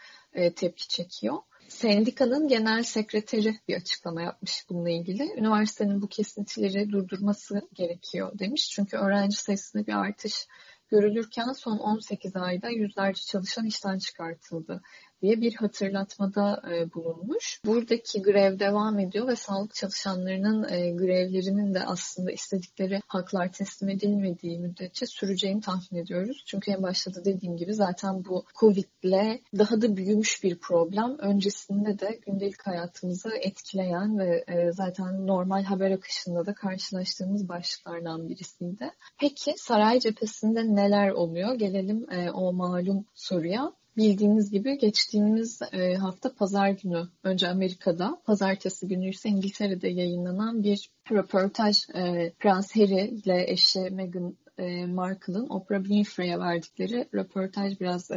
tepki 0.56 0.88
çekiyor. 0.88 1.38
Sendikanın 1.78 2.48
genel 2.48 2.84
sekreteri 2.84 3.60
bir 3.68 3.76
açıklama 3.76 4.22
yapmış 4.22 4.66
bununla 4.70 4.90
ilgili. 4.90 5.34
Üniversitenin 5.38 6.02
bu 6.02 6.08
kesintileri 6.08 6.90
durdurması 6.90 7.62
gerekiyor 7.74 8.40
demiş. 8.40 8.70
Çünkü 8.70 8.98
öğrenci 8.98 9.38
sayısında 9.38 9.88
bir 9.88 9.94
artış 9.94 10.48
görülürken 10.90 11.52
son 11.52 11.78
18 11.78 12.36
ayda 12.36 12.70
yüzlerce 12.70 13.22
çalışan 13.22 13.66
işten 13.66 13.98
çıkartıldı 13.98 14.82
diye 15.22 15.42
bir 15.42 15.56
hatırlatmada 15.56 16.62
e, 16.72 16.94
bulunmuş. 16.94 17.62
Buradaki 17.66 18.22
grev 18.22 18.60
devam 18.60 19.00
ediyor 19.00 19.28
ve 19.28 19.36
sağlık 19.36 19.74
çalışanlarının 19.74 20.70
e, 20.70 20.92
grevlerinin 20.92 21.74
de 21.74 21.86
aslında 21.86 22.32
istedikleri 22.32 23.02
haklar 23.08 23.52
teslim 23.52 23.90
edilmediği 23.90 24.60
müddetçe 24.60 25.06
süreceğini 25.06 25.62
tahmin 25.62 26.02
ediyoruz. 26.02 26.44
Çünkü 26.48 26.72
en 26.72 26.84
başta 26.84 27.16
da 27.16 27.26
dediğim 27.26 27.58
gibi 27.58 27.74
zaten 27.74 28.26
bu 28.26 28.46
Covid'le 28.60 29.42
daha 29.58 29.82
da 29.82 29.98
büyümüş 29.98 30.44
bir 30.44 30.58
problem. 30.60 31.18
Öncesinde 31.20 32.00
de 32.00 32.20
gündelik 32.26 32.68
hayatımızı 32.68 33.30
etkileyen 33.42 34.20
ve 34.20 34.44
e, 34.48 34.72
zaten 34.72 35.28
normal 35.28 35.64
haber 35.64 35.92
akışında 35.92 36.46
da 36.46 36.54
karşılaştığımız 36.54 37.50
başlıklardan 37.50 38.30
birisiydi. 38.30 38.92
Peki 39.20 39.54
saray 39.58 40.00
cephesinde 40.00 40.76
neler 40.76 41.10
oluyor? 41.10 41.56
Gelelim 41.56 42.06
o 42.34 42.54
malum 42.54 43.06
soruya. 43.14 43.74
Bildiğiniz 43.98 44.52
gibi 44.52 44.78
geçtiğimiz 44.78 45.60
e, 45.74 45.96
hafta 45.96 46.34
pazar 46.34 46.70
günü 46.70 47.08
önce 47.24 47.48
Amerika'da, 47.48 48.22
pazartesi 48.26 48.88
günü 48.88 49.10
ise 49.10 49.30
İngiltere'de 49.30 49.88
yayınlanan 49.88 50.64
bir 50.64 50.90
röportaj 51.12 51.90
e, 51.90 52.34
Prens 52.40 52.76
Harry 52.76 53.08
ile 53.08 53.52
eşi 53.52 53.80
Meghan 53.80 54.38
e, 54.58 54.86
Markle'ın 54.86 55.50
Oprah 55.50 55.80
Winfrey'e 55.80 56.40
verdikleri 56.40 57.08
röportaj 57.14 57.80
biraz 57.80 58.12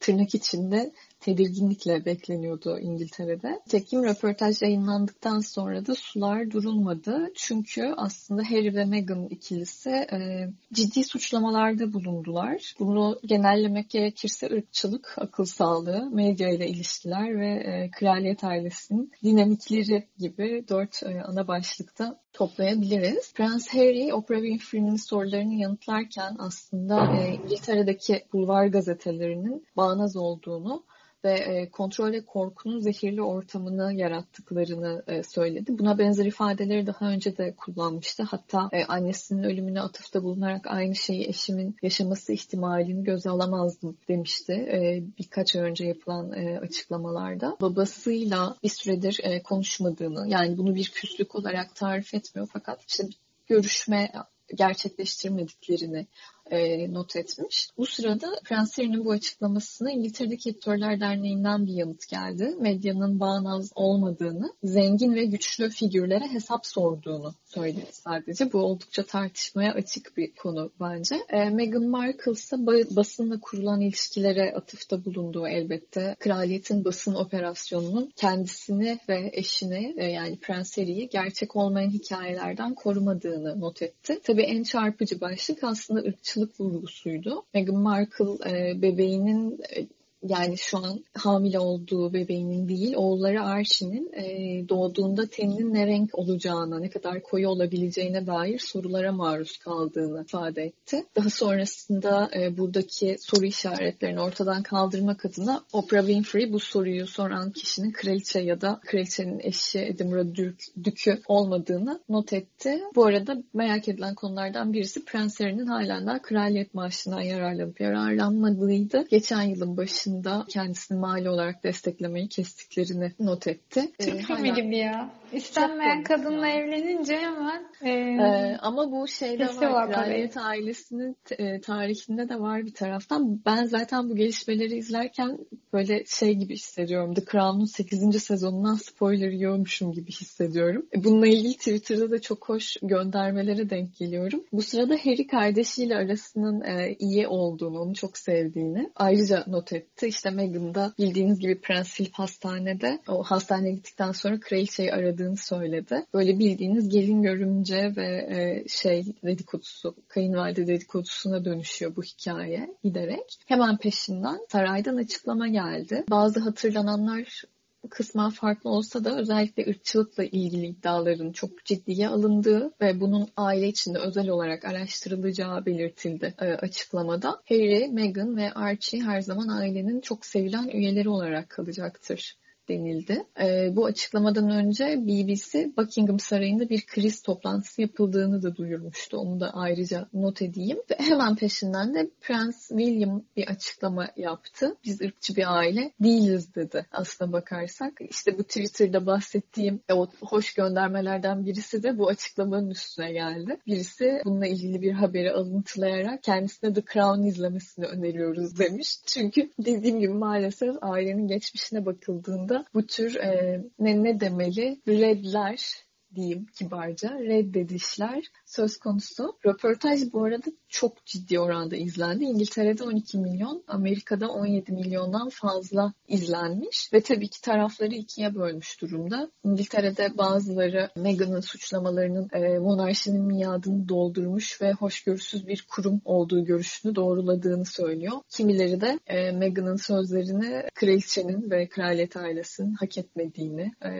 tırnak 0.00 0.34
içinde 0.34 0.92
tedirginlikle 1.22 2.04
bekleniyordu 2.04 2.78
İngiltere'de. 2.78 3.60
Tekim 3.68 4.04
röportaj 4.04 4.62
yayınlandıktan 4.62 5.40
sonra 5.40 5.86
da 5.86 5.94
sular 5.94 6.50
durulmadı. 6.50 7.32
Çünkü 7.34 7.94
aslında 7.96 8.42
Harry 8.42 8.74
ve 8.74 8.84
Meghan 8.84 9.26
ikilisi 9.26 9.90
e, 9.90 10.48
ciddi 10.72 11.04
suçlamalarda 11.04 11.92
bulundular. 11.92 12.74
Bunu 12.78 13.20
genellemek 13.24 13.90
gerekirse 13.90 14.46
ırkçılık, 14.46 15.14
akıl 15.18 15.44
sağlığı, 15.44 16.10
medya 16.10 16.48
ile 16.48 16.68
ilişkiler 16.68 17.40
ve 17.40 17.48
e, 17.48 17.90
kraliyet 17.90 18.44
ailesinin 18.44 19.12
dinamikleri 19.24 20.08
gibi 20.18 20.64
dört 20.68 21.02
e, 21.02 21.22
ana 21.22 21.48
başlıkta 21.48 22.20
toplayabiliriz. 22.32 23.32
Prens 23.34 23.68
Harry, 23.68 24.14
Oprah 24.14 24.38
Winfrey'nin 24.38 24.96
sorularını 24.96 25.54
yanıtlarken 25.54 26.36
aslında 26.38 27.16
e, 27.16 27.34
İngiltere'deki 27.34 28.24
bulvar 28.32 28.66
gazetelerinin 28.66 29.66
bağnaz 29.76 30.16
olduğunu 30.16 30.84
ve 31.24 31.32
e, 31.32 31.70
kontrol 31.70 32.12
ve 32.12 32.24
korkunun 32.24 32.78
zehirli 32.78 33.22
ortamını 33.22 33.94
yarattıklarını 33.94 35.02
e, 35.06 35.22
söyledi. 35.22 35.78
Buna 35.78 35.98
benzer 35.98 36.26
ifadeleri 36.26 36.86
daha 36.86 37.08
önce 37.08 37.36
de 37.36 37.54
kullanmıştı. 37.56 38.22
Hatta 38.22 38.68
e, 38.72 38.84
annesinin 38.84 39.42
ölümüne 39.42 39.80
atıfta 39.80 40.22
bulunarak 40.22 40.66
aynı 40.66 40.96
şeyi 40.96 41.28
eşimin 41.28 41.76
yaşaması 41.82 42.32
ihtimalini 42.32 43.04
göze 43.04 43.30
alamazdım 43.30 43.96
demişti. 44.08 44.52
E, 44.52 45.02
birkaç 45.18 45.56
ay 45.56 45.62
önce 45.62 45.84
yapılan 45.84 46.32
e, 46.32 46.58
açıklamalarda. 46.58 47.56
Babasıyla 47.60 48.56
bir 48.62 48.68
süredir 48.68 49.20
e, 49.22 49.42
konuşmadığını 49.42 50.28
yani 50.28 50.58
bunu 50.58 50.74
bir 50.74 50.90
küslük 50.94 51.34
olarak 51.34 51.74
tarif 51.74 52.14
etmiyor 52.14 52.48
fakat 52.52 52.84
işte 52.88 53.04
görüşme 53.46 54.12
gerçekleştirmediklerini 54.54 56.06
e, 56.52 56.92
not 56.92 57.16
etmiş. 57.16 57.68
Bu 57.78 57.86
sırada 57.86 58.26
Prens 58.44 58.78
Harry'nin 58.78 59.04
bu 59.04 59.10
açıklamasına 59.10 59.92
İngiltere'deki 59.92 60.50
Editörler 60.50 61.00
Derneği'nden 61.00 61.66
bir 61.66 61.72
yanıt 61.72 62.08
geldi. 62.08 62.56
Medyanın 62.60 63.20
bağnaz 63.20 63.70
olmadığını, 63.74 64.52
zengin 64.62 65.14
ve 65.14 65.24
güçlü 65.24 65.70
figürlere 65.70 66.28
hesap 66.28 66.66
sorduğunu 66.66 67.34
söyledi 67.44 67.86
sadece. 67.90 68.52
Bu 68.52 68.58
oldukça 68.58 69.02
tartışmaya 69.02 69.72
açık 69.72 70.16
bir 70.16 70.34
konu 70.34 70.72
bence. 70.80 71.16
E, 71.28 71.50
Meghan 71.50 71.84
Markle 71.84 72.32
ise 72.32 72.56
basınla 72.96 73.40
kurulan 73.40 73.80
ilişkilere 73.80 74.54
atıfta 74.54 75.04
bulunduğu 75.04 75.48
elbette. 75.48 76.16
Kraliyetin 76.18 76.84
basın 76.84 77.14
operasyonunun 77.14 78.12
kendisini 78.16 78.98
ve 79.08 79.30
eşini 79.32 79.94
e, 79.96 80.04
yani 80.04 80.38
Prens 80.38 80.78
Harry'i 80.78 81.08
gerçek 81.08 81.56
olmayan 81.56 81.90
hikayelerden 81.90 82.74
korumadığını 82.74 83.60
not 83.60 83.82
etti. 83.82 84.20
Tabii 84.22 84.42
en 84.42 84.62
çarpıcı 84.62 85.20
başlık 85.20 85.64
aslında 85.64 86.00
ırkçılık 86.00 86.41
ırkçılık 86.42 86.60
vurgusuydu. 86.60 87.44
Meghan 87.54 87.76
Markle 87.76 88.50
e, 88.50 88.82
bebeğinin 88.82 89.60
e, 89.76 89.86
yani 90.28 90.58
şu 90.58 90.78
an 90.78 91.04
hamile 91.14 91.58
olduğu 91.58 92.12
bebeğinin 92.12 92.68
değil, 92.68 92.94
oğulları 92.96 93.42
Archie'nin 93.42 94.12
e, 94.12 94.68
doğduğunda 94.68 95.26
teninin 95.26 95.74
ne 95.74 95.86
renk 95.86 96.18
olacağına, 96.18 96.78
ne 96.78 96.90
kadar 96.90 97.22
koyu 97.22 97.48
olabileceğine 97.48 98.26
dair 98.26 98.58
sorulara 98.58 99.12
maruz 99.12 99.56
kaldığını 99.58 100.22
ifade 100.22 100.62
etti. 100.62 101.04
Daha 101.16 101.30
sonrasında 101.30 102.30
e, 102.36 102.58
buradaki 102.58 103.16
soru 103.20 103.44
işaretlerini 103.44 104.20
ortadan 104.20 104.62
kaldırmak 104.62 105.24
adına 105.24 105.64
Oprah 105.72 106.00
Winfrey 106.00 106.52
bu 106.52 106.60
soruyu 106.60 107.06
soran 107.06 107.50
kişinin 107.50 107.92
kraliçe 107.92 108.40
ya 108.40 108.60
da 108.60 108.80
kraliçenin 108.86 109.40
eşi 109.42 109.78
Edinburgh 109.78 110.58
Dükü 110.84 111.20
olmadığını 111.28 112.00
not 112.08 112.32
etti. 112.32 112.80
Bu 112.94 113.06
arada 113.06 113.42
merak 113.54 113.88
edilen 113.88 114.14
konulardan 114.14 114.72
birisi 114.72 115.04
Prens 115.04 115.40
Harry'nin 115.40 115.66
halen 115.66 116.06
daha 116.06 116.22
kraliyet 116.22 116.74
maaşından 116.74 117.20
yararlanıp 117.20 117.80
yararlanmadığıydı. 117.80 119.06
Geçen 119.10 119.42
yılın 119.42 119.76
başında 119.76 120.11
dışında 120.12 120.44
kendisini 120.48 120.98
mali 120.98 121.30
olarak 121.30 121.64
desteklemeyi 121.64 122.28
kestiklerini 122.28 123.12
not 123.20 123.46
etti. 123.46 123.92
Türk 123.98 124.14
ee, 124.14 124.18
filmi 124.18 124.54
gibi 124.54 124.76
ya. 124.76 125.10
İstenmeyen 125.32 126.02
kadınla 126.02 126.46
yani. 126.46 126.58
evlenince 126.58 127.18
hemen 127.18 127.62
e, 127.82 127.90
ee, 127.90 128.56
ama 128.60 128.92
bu 128.92 129.08
şeyde 129.08 129.46
var, 129.46 129.70
var 129.70 129.92
kraliyet 129.92 130.36
ailesinin 130.36 131.16
e, 131.38 131.60
tarihinde 131.60 132.28
de 132.28 132.40
var 132.40 132.66
bir 132.66 132.74
taraftan. 132.74 133.40
Ben 133.46 133.64
zaten 133.64 134.10
bu 134.10 134.16
gelişmeleri 134.16 134.76
izlerken 134.76 135.38
böyle 135.72 136.04
şey 136.06 136.34
gibi 136.34 136.54
hissediyorum. 136.54 137.14
The 137.14 137.24
Crown'un 137.32 137.64
8. 137.64 138.22
sezonundan 138.22 138.74
spoiler 138.74 139.30
yiyormuşum 139.30 139.92
gibi 139.92 140.10
hissediyorum. 140.10 140.86
E, 140.96 141.04
bununla 141.04 141.26
ilgili 141.26 141.54
Twitter'da 141.54 142.10
da 142.10 142.20
çok 142.20 142.48
hoş 142.48 142.76
göndermelere 142.82 143.70
denk 143.70 143.96
geliyorum. 143.96 144.44
Bu 144.52 144.62
sırada 144.62 144.94
Harry 144.94 145.26
kardeşiyle 145.26 145.96
arasının 145.96 146.60
e, 146.60 146.96
iyi 146.98 147.26
olduğunu, 147.26 147.80
onu 147.80 147.94
çok 147.94 148.18
sevdiğini 148.18 148.90
ayrıca 148.96 149.44
not 149.46 149.72
etti. 149.72 150.01
İşte 150.06 150.30
Meghan 150.30 150.74
da 150.74 150.92
bildiğiniz 150.98 151.38
gibi 151.38 151.60
Prens 151.60 151.94
Philip 151.94 152.14
hastanede 152.14 152.98
o 153.08 153.22
hastaneye 153.22 153.74
gittikten 153.74 154.12
sonra 154.12 154.40
kraliçeyi 154.40 154.92
aradığını 154.92 155.36
söyledi. 155.36 156.06
Böyle 156.14 156.38
bildiğiniz 156.38 156.88
gelin 156.88 157.22
görümce 157.22 157.92
ve 157.96 158.06
e, 158.06 158.68
şey 158.68 159.04
dedikodusu, 159.24 159.96
kayınvalide 160.08 160.66
dedikodusuna 160.66 161.44
dönüşüyor 161.44 161.96
bu 161.96 162.02
hikaye 162.02 162.76
giderek. 162.84 163.38
Hemen 163.46 163.76
peşinden 163.76 164.38
saraydan 164.48 164.96
açıklama 164.96 165.48
geldi. 165.48 166.04
Bazı 166.10 166.40
hatırlananlar 166.40 167.44
kısmen 167.90 168.30
farklı 168.30 168.70
olsa 168.70 169.04
da 169.04 169.18
özellikle 169.18 169.70
ırkçılıkla 169.70 170.24
ilgili 170.24 170.66
iddiaların 170.66 171.32
çok 171.32 171.64
ciddiye 171.64 172.08
alındığı 172.08 172.72
ve 172.80 173.00
bunun 173.00 173.28
aile 173.36 173.68
içinde 173.68 173.98
özel 173.98 174.28
olarak 174.28 174.64
araştırılacağı 174.64 175.66
belirtildi 175.66 176.34
e, 176.38 176.44
açıklamada. 176.44 177.42
Harry, 177.48 177.88
Meghan 177.88 178.36
ve 178.36 178.52
Archie 178.52 179.00
her 179.00 179.20
zaman 179.20 179.48
ailenin 179.48 180.00
çok 180.00 180.26
sevilen 180.26 180.68
üyeleri 180.68 181.08
olarak 181.08 181.50
kalacaktır 181.50 182.41
denildi. 182.68 183.26
E, 183.40 183.76
bu 183.76 183.84
açıklamadan 183.86 184.50
önce 184.50 184.84
BBC 185.00 185.72
Buckingham 185.76 186.18
Sarayı'nda 186.18 186.68
bir 186.68 186.86
kriz 186.86 187.22
toplantısı 187.22 187.82
yapıldığını 187.82 188.42
da 188.42 188.56
duyurmuştu. 188.56 189.16
Onu 189.16 189.40
da 189.40 189.50
ayrıca 189.54 190.08
not 190.12 190.42
edeyim. 190.42 190.78
Ve 190.90 190.94
hemen 190.98 191.36
peşinden 191.36 191.94
de 191.94 192.10
Prens 192.20 192.68
William 192.68 193.22
bir 193.36 193.46
açıklama 193.46 194.08
yaptı. 194.16 194.76
Biz 194.84 195.00
ırkçı 195.00 195.36
bir 195.36 195.56
aile 195.58 195.92
değiliz 196.00 196.54
dedi 196.54 196.86
aslına 196.92 197.32
bakarsak. 197.32 197.92
İşte 198.10 198.38
bu 198.38 198.42
Twitter'da 198.42 199.06
bahsettiğim 199.06 199.80
o 199.92 200.06
hoş 200.20 200.54
göndermelerden 200.54 201.46
birisi 201.46 201.82
de 201.82 201.98
bu 201.98 202.08
açıklamanın 202.08 202.70
üstüne 202.70 203.12
geldi. 203.12 203.56
Birisi 203.66 204.20
bununla 204.24 204.46
ilgili 204.46 204.82
bir 204.82 204.92
haberi 204.92 205.32
alıntılayarak 205.32 206.22
kendisine 206.22 206.72
The 206.72 206.82
Crown 206.92 207.22
izlemesini 207.22 207.86
öneriyoruz 207.86 208.58
demiş. 208.58 208.98
Çünkü 209.06 209.50
dediğim 209.58 210.00
gibi 210.00 210.12
maalesef 210.12 210.76
ailenin 210.82 211.26
geçmişine 211.28 211.86
bakıldığında 211.86 212.51
bu 212.74 212.86
tür 212.86 213.14
e, 213.14 213.60
ne, 213.78 214.04
ne 214.04 214.20
demeli? 214.20 214.80
Redler 214.88 215.84
diyeyim 216.14 216.46
kibarca 216.58 217.18
reddedişler 217.18 218.24
söz 218.46 218.78
konusu. 218.78 219.36
Röportaj 219.46 220.12
bu 220.12 220.24
arada 220.24 220.50
çok 220.68 221.06
ciddi 221.06 221.40
oranda 221.40 221.76
izlendi. 221.76 222.24
İngiltere'de 222.24 222.84
12 222.84 223.18
milyon, 223.18 223.64
Amerika'da 223.68 224.28
17 224.28 224.72
milyondan 224.72 225.28
fazla 225.28 225.92
izlenmiş 226.08 226.92
ve 226.92 227.00
tabii 227.00 227.28
ki 227.28 227.40
tarafları 227.40 227.94
ikiye 227.94 228.34
bölmüş 228.34 228.80
durumda. 228.80 229.30
İngiltere'de 229.44 230.18
bazıları 230.18 230.90
Meghan'ın 230.96 231.40
suçlamalarının 231.40 232.28
e, 232.32 232.58
monarşinin 232.58 233.22
miadını 233.22 233.88
doldurmuş 233.88 234.62
ve 234.62 234.72
hoşgörüsüz 234.72 235.46
bir 235.46 235.66
kurum 235.70 236.00
olduğu 236.04 236.44
görüşünü 236.44 236.94
doğruladığını 236.94 237.64
söylüyor. 237.64 238.12
Kimileri 238.28 238.80
de 238.80 238.98
e, 239.06 239.32
Meghan'ın 239.32 239.76
sözlerini 239.76 240.62
kraliçenin 240.74 241.50
ve 241.50 241.68
kraliyet 241.68 242.16
ailesinin 242.16 242.74
hak 242.74 242.98
etmediğini 242.98 243.72
e, 243.84 243.92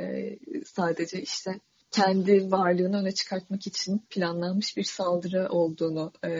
sadece 0.64 1.22
işte 1.22 1.60
kendi 1.92 2.50
varlığını 2.50 3.00
öne 3.00 3.12
çıkartmak 3.12 3.66
için 3.66 3.98
planlanmış 4.10 4.76
bir 4.76 4.84
saldırı 4.84 5.48
olduğunu 5.48 6.12
e, 6.24 6.30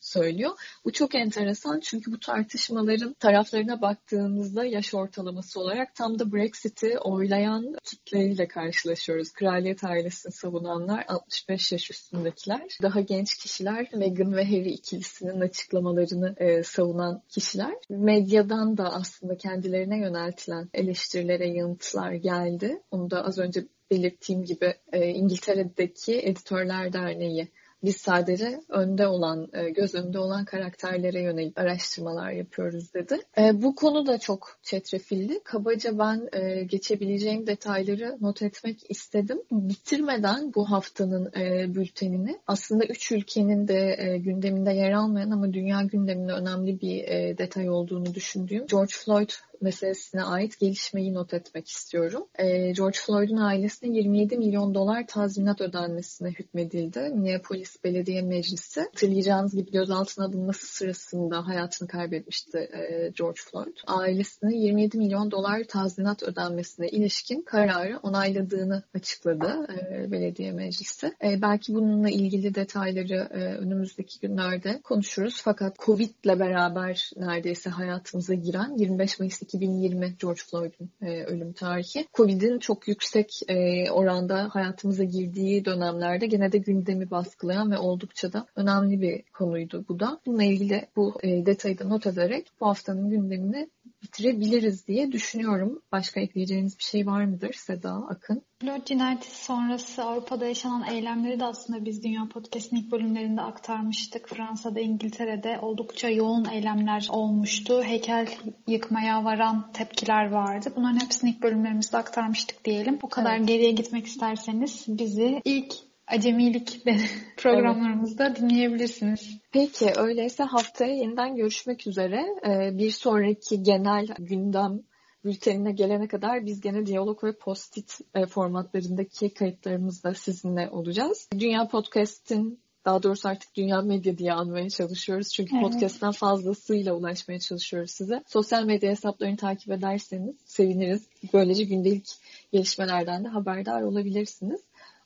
söylüyor. 0.00 0.50
Bu 0.84 0.92
çok 0.92 1.14
enteresan 1.14 1.80
çünkü 1.80 2.12
bu 2.12 2.18
tartışmaların 2.18 3.14
taraflarına 3.14 3.80
baktığımızda 3.80 4.64
yaş 4.64 4.94
ortalaması 4.94 5.60
olarak 5.60 5.94
tam 5.94 6.18
da 6.18 6.32
Brexit'i 6.32 6.98
oylayan 6.98 7.76
kitleyle 7.84 8.48
karşılaşıyoruz. 8.48 9.32
Kraliyet 9.32 9.84
ailesini 9.84 10.32
savunanlar 10.32 11.04
65 11.08 11.72
yaş 11.72 11.90
üstündekiler. 11.90 12.78
Daha 12.82 13.00
genç 13.00 13.34
kişiler 13.34 13.88
Meghan 13.96 14.36
ve 14.36 14.44
Harry 14.44 14.70
ikilisinin 14.70 15.40
açıklamalarını 15.40 16.34
e, 16.36 16.62
savunan 16.62 17.22
kişiler. 17.28 17.74
Medyadan 17.90 18.76
da 18.76 18.92
aslında 18.92 19.36
kendilerine 19.36 19.98
yöneltilen 19.98 20.68
eleştirilere 20.74 21.48
yanıtlar 21.48 22.12
geldi. 22.12 22.82
Onu 22.90 23.10
da 23.10 23.24
az 23.24 23.38
önce 23.38 23.66
belirttiğim 23.92 24.44
gibi 24.44 24.74
e, 24.92 25.08
İngiltere'deki 25.08 26.18
Editörler 26.18 26.92
Derneği 26.92 27.48
biz 27.84 27.96
sadece 27.96 28.60
önde 28.68 29.06
olan, 29.06 29.48
e, 29.52 29.70
göz 29.70 29.94
önünde 29.94 30.18
olan 30.18 30.44
karakterlere 30.44 31.22
yönelik 31.22 31.58
araştırmalar 31.58 32.30
yapıyoruz 32.30 32.94
dedi. 32.94 33.18
E, 33.38 33.62
bu 33.62 33.74
konu 33.74 34.06
da 34.06 34.18
çok 34.18 34.58
çetrefilli. 34.62 35.40
Kabaca 35.44 35.98
ben 35.98 36.28
e, 36.32 36.62
geçebileceğim 36.62 37.46
detayları 37.46 38.16
not 38.20 38.42
etmek 38.42 38.90
istedim. 38.90 39.42
Bitirmeden 39.50 40.54
bu 40.54 40.70
haftanın 40.70 41.32
bültenini 41.74 42.38
aslında 42.46 42.84
üç 42.84 43.12
ülkenin 43.12 43.68
de 43.68 44.16
gündeminde 44.24 44.72
yer 44.72 44.92
almayan 44.92 45.30
ama 45.30 45.52
dünya 45.52 45.82
gündeminde 45.82 46.32
önemli 46.32 46.80
bir 46.80 47.02
detay 47.38 47.70
olduğunu 47.70 48.14
düşündüğüm 48.14 48.66
George 48.66 48.92
Floyd 48.92 49.30
meselesine 49.62 50.22
ait 50.22 50.58
gelişmeyi 50.58 51.14
not 51.14 51.34
etmek 51.34 51.68
istiyorum. 51.68 52.26
E, 52.38 52.72
George 52.72 52.98
Floyd'un 53.06 53.36
ailesine 53.36 53.96
27 53.96 54.38
milyon 54.38 54.74
dolar 54.74 55.06
tazminat 55.06 55.60
ödenmesine 55.60 56.28
hükmedildi. 56.28 56.98
Minneapolis 56.98 57.84
Belediye 57.84 58.22
Meclisi 58.22 58.80
hatırlayacağınız 58.80 59.54
gibi 59.54 59.70
gözaltına 59.70 60.24
alınması 60.24 60.66
sırasında 60.66 61.46
hayatını 61.46 61.88
kaybetmişti 61.88 62.58
e, 62.58 63.12
George 63.18 63.40
Floyd. 63.50 63.76
Ailesine 63.86 64.56
27 64.56 64.98
milyon 64.98 65.30
dolar 65.30 65.64
tazminat 65.68 66.22
ödenmesine 66.22 66.88
ilişkin 66.88 67.42
kararı 67.42 67.98
onayladığını 68.02 68.82
açıkladı 68.94 69.66
e, 69.90 70.12
belediye 70.12 70.52
meclisi. 70.52 71.06
E, 71.24 71.42
belki 71.42 71.74
bununla 71.74 72.10
ilgili 72.10 72.54
detayları 72.54 73.28
önümüzdeki 73.32 74.20
günlerde 74.20 74.80
konuşuruz. 74.84 75.40
Fakat 75.44 75.78
Covid 75.78 76.10
ile 76.24 76.40
beraber 76.40 77.10
neredeyse 77.16 77.70
hayatımıza 77.70 78.34
giren 78.34 78.78
25 78.78 79.18
Mayıs 79.18 79.42
2020 79.54 80.16
George 80.20 80.40
Floyd'un 80.50 80.90
e, 81.02 81.24
ölüm 81.24 81.52
tarihi. 81.52 82.06
Covid'in 82.14 82.58
çok 82.58 82.88
yüksek 82.88 83.40
e, 83.48 83.90
oranda 83.90 84.48
hayatımıza 84.52 85.04
girdiği 85.04 85.64
dönemlerde 85.64 86.26
gene 86.26 86.52
de 86.52 86.58
gündemi 86.58 87.10
baskılayan 87.10 87.70
ve 87.70 87.78
oldukça 87.78 88.32
da 88.32 88.46
önemli 88.56 89.00
bir 89.00 89.22
konuydu 89.22 89.84
bu 89.88 90.00
da. 90.00 90.20
Bununla 90.26 90.44
ilgili 90.44 90.86
bu 90.96 91.14
e, 91.22 91.46
detayı 91.46 91.78
da 91.78 91.84
not 91.84 92.06
ederek 92.06 92.46
bu 92.60 92.66
haftanın 92.66 93.10
gündemini 93.10 93.70
bitirebiliriz 94.02 94.88
diye 94.88 95.12
düşünüyorum. 95.12 95.82
Başka 95.92 96.20
ekleyeceğiniz 96.20 96.78
bir 96.78 96.84
şey 96.84 97.06
var 97.06 97.24
mıdır 97.24 97.52
Seda 97.52 97.92
Akın? 97.92 98.42
Floyd 98.60 98.84
cinayeti 98.84 99.44
sonrası 99.44 100.04
Avrupa'da 100.04 100.46
yaşanan 100.46 100.90
eylemleri 100.90 101.40
de 101.40 101.44
aslında 101.44 101.84
biz 101.84 102.02
Dünya 102.04 102.28
Podcast'ın 102.28 102.76
ilk 102.76 102.92
bölümlerinde 102.92 103.40
aktarmıştık. 103.40 104.28
Fransa'da, 104.28 104.80
İngiltere'de 104.80 105.58
oldukça 105.62 106.08
yoğun 106.08 106.44
eylemler 106.44 107.08
olmuştu. 107.10 107.82
Heykel 107.82 108.28
yıkmaya 108.68 109.24
varan 109.24 109.72
tepkiler 109.72 110.30
vardı. 110.30 110.72
Bunların 110.76 111.00
hepsini 111.00 111.30
ilk 111.30 111.42
bölümlerimizde 111.42 111.96
aktarmıştık 111.96 112.64
diyelim. 112.64 112.98
O 113.02 113.08
kadar 113.08 113.36
evet. 113.36 113.48
geriye 113.48 113.70
gitmek 113.70 114.06
isterseniz 114.06 114.84
bizi 114.88 115.42
ilk 115.44 115.74
acemilik 116.12 116.82
programlarımızda 117.36 118.26
evet. 118.26 118.40
dinleyebilirsiniz. 118.40 119.38
Peki 119.52 119.92
öyleyse 119.96 120.42
haftaya 120.42 120.94
yeniden 120.94 121.36
görüşmek 121.36 121.86
üzere. 121.86 122.26
Ee, 122.46 122.78
bir 122.78 122.90
sonraki 122.90 123.62
genel 123.62 124.06
gündem 124.18 124.80
bültenine 125.24 125.72
gelene 125.72 126.08
kadar 126.08 126.46
biz 126.46 126.60
gene 126.60 126.86
diyalog 126.86 127.24
ve 127.24 127.32
post-it 127.32 127.98
e, 128.14 128.26
formatlarındaki 128.26 129.34
kayıtlarımızda 129.34 130.14
sizinle 130.14 130.70
olacağız. 130.70 131.28
Dünya 131.38 131.68
Podcast'in 131.68 132.62
daha 132.84 133.02
doğrusu 133.02 133.28
artık 133.28 133.54
dünya 133.54 133.82
medya 133.82 134.18
diye 134.18 134.32
anmaya 134.32 134.70
çalışıyoruz. 134.70 135.28
Çünkü 135.28 135.56
evet. 135.56 135.64
podcast'ten 135.64 136.10
fazlasıyla 136.10 136.94
ulaşmaya 136.94 137.40
çalışıyoruz 137.40 137.90
size. 137.90 138.22
Sosyal 138.26 138.64
medya 138.64 138.90
hesaplarını 138.90 139.36
takip 139.36 139.70
ederseniz 139.70 140.36
seviniriz. 140.44 141.02
Böylece 141.32 141.64
gündelik 141.64 142.06
gelişmelerden 142.52 143.24
de 143.24 143.28
haberdar 143.28 143.82
olabilirsiniz. 143.82 144.60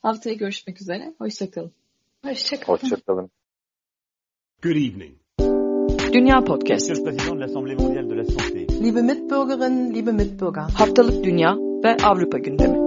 Haftaya 0.07 0.35
görüşmek 0.35 0.81
üzere. 0.81 1.13
Hoşçakalın. 1.17 1.71
Hoşçakalın. 2.25 2.77
Hoşçakalın. 2.77 3.29
Good 4.63 4.75
evening. 4.75 5.15
Dünya 6.13 6.43
Podcast. 6.43 6.89
Liebe 8.83 9.01
Mitbürgerinnen, 9.01 9.93
liebe 9.93 10.11
Mitbürger. 10.11 10.61
Haftalık 10.61 11.23
Dünya 11.23 11.55
ve 11.83 11.97
Avrupa 12.03 12.37
gündemi. 12.37 12.86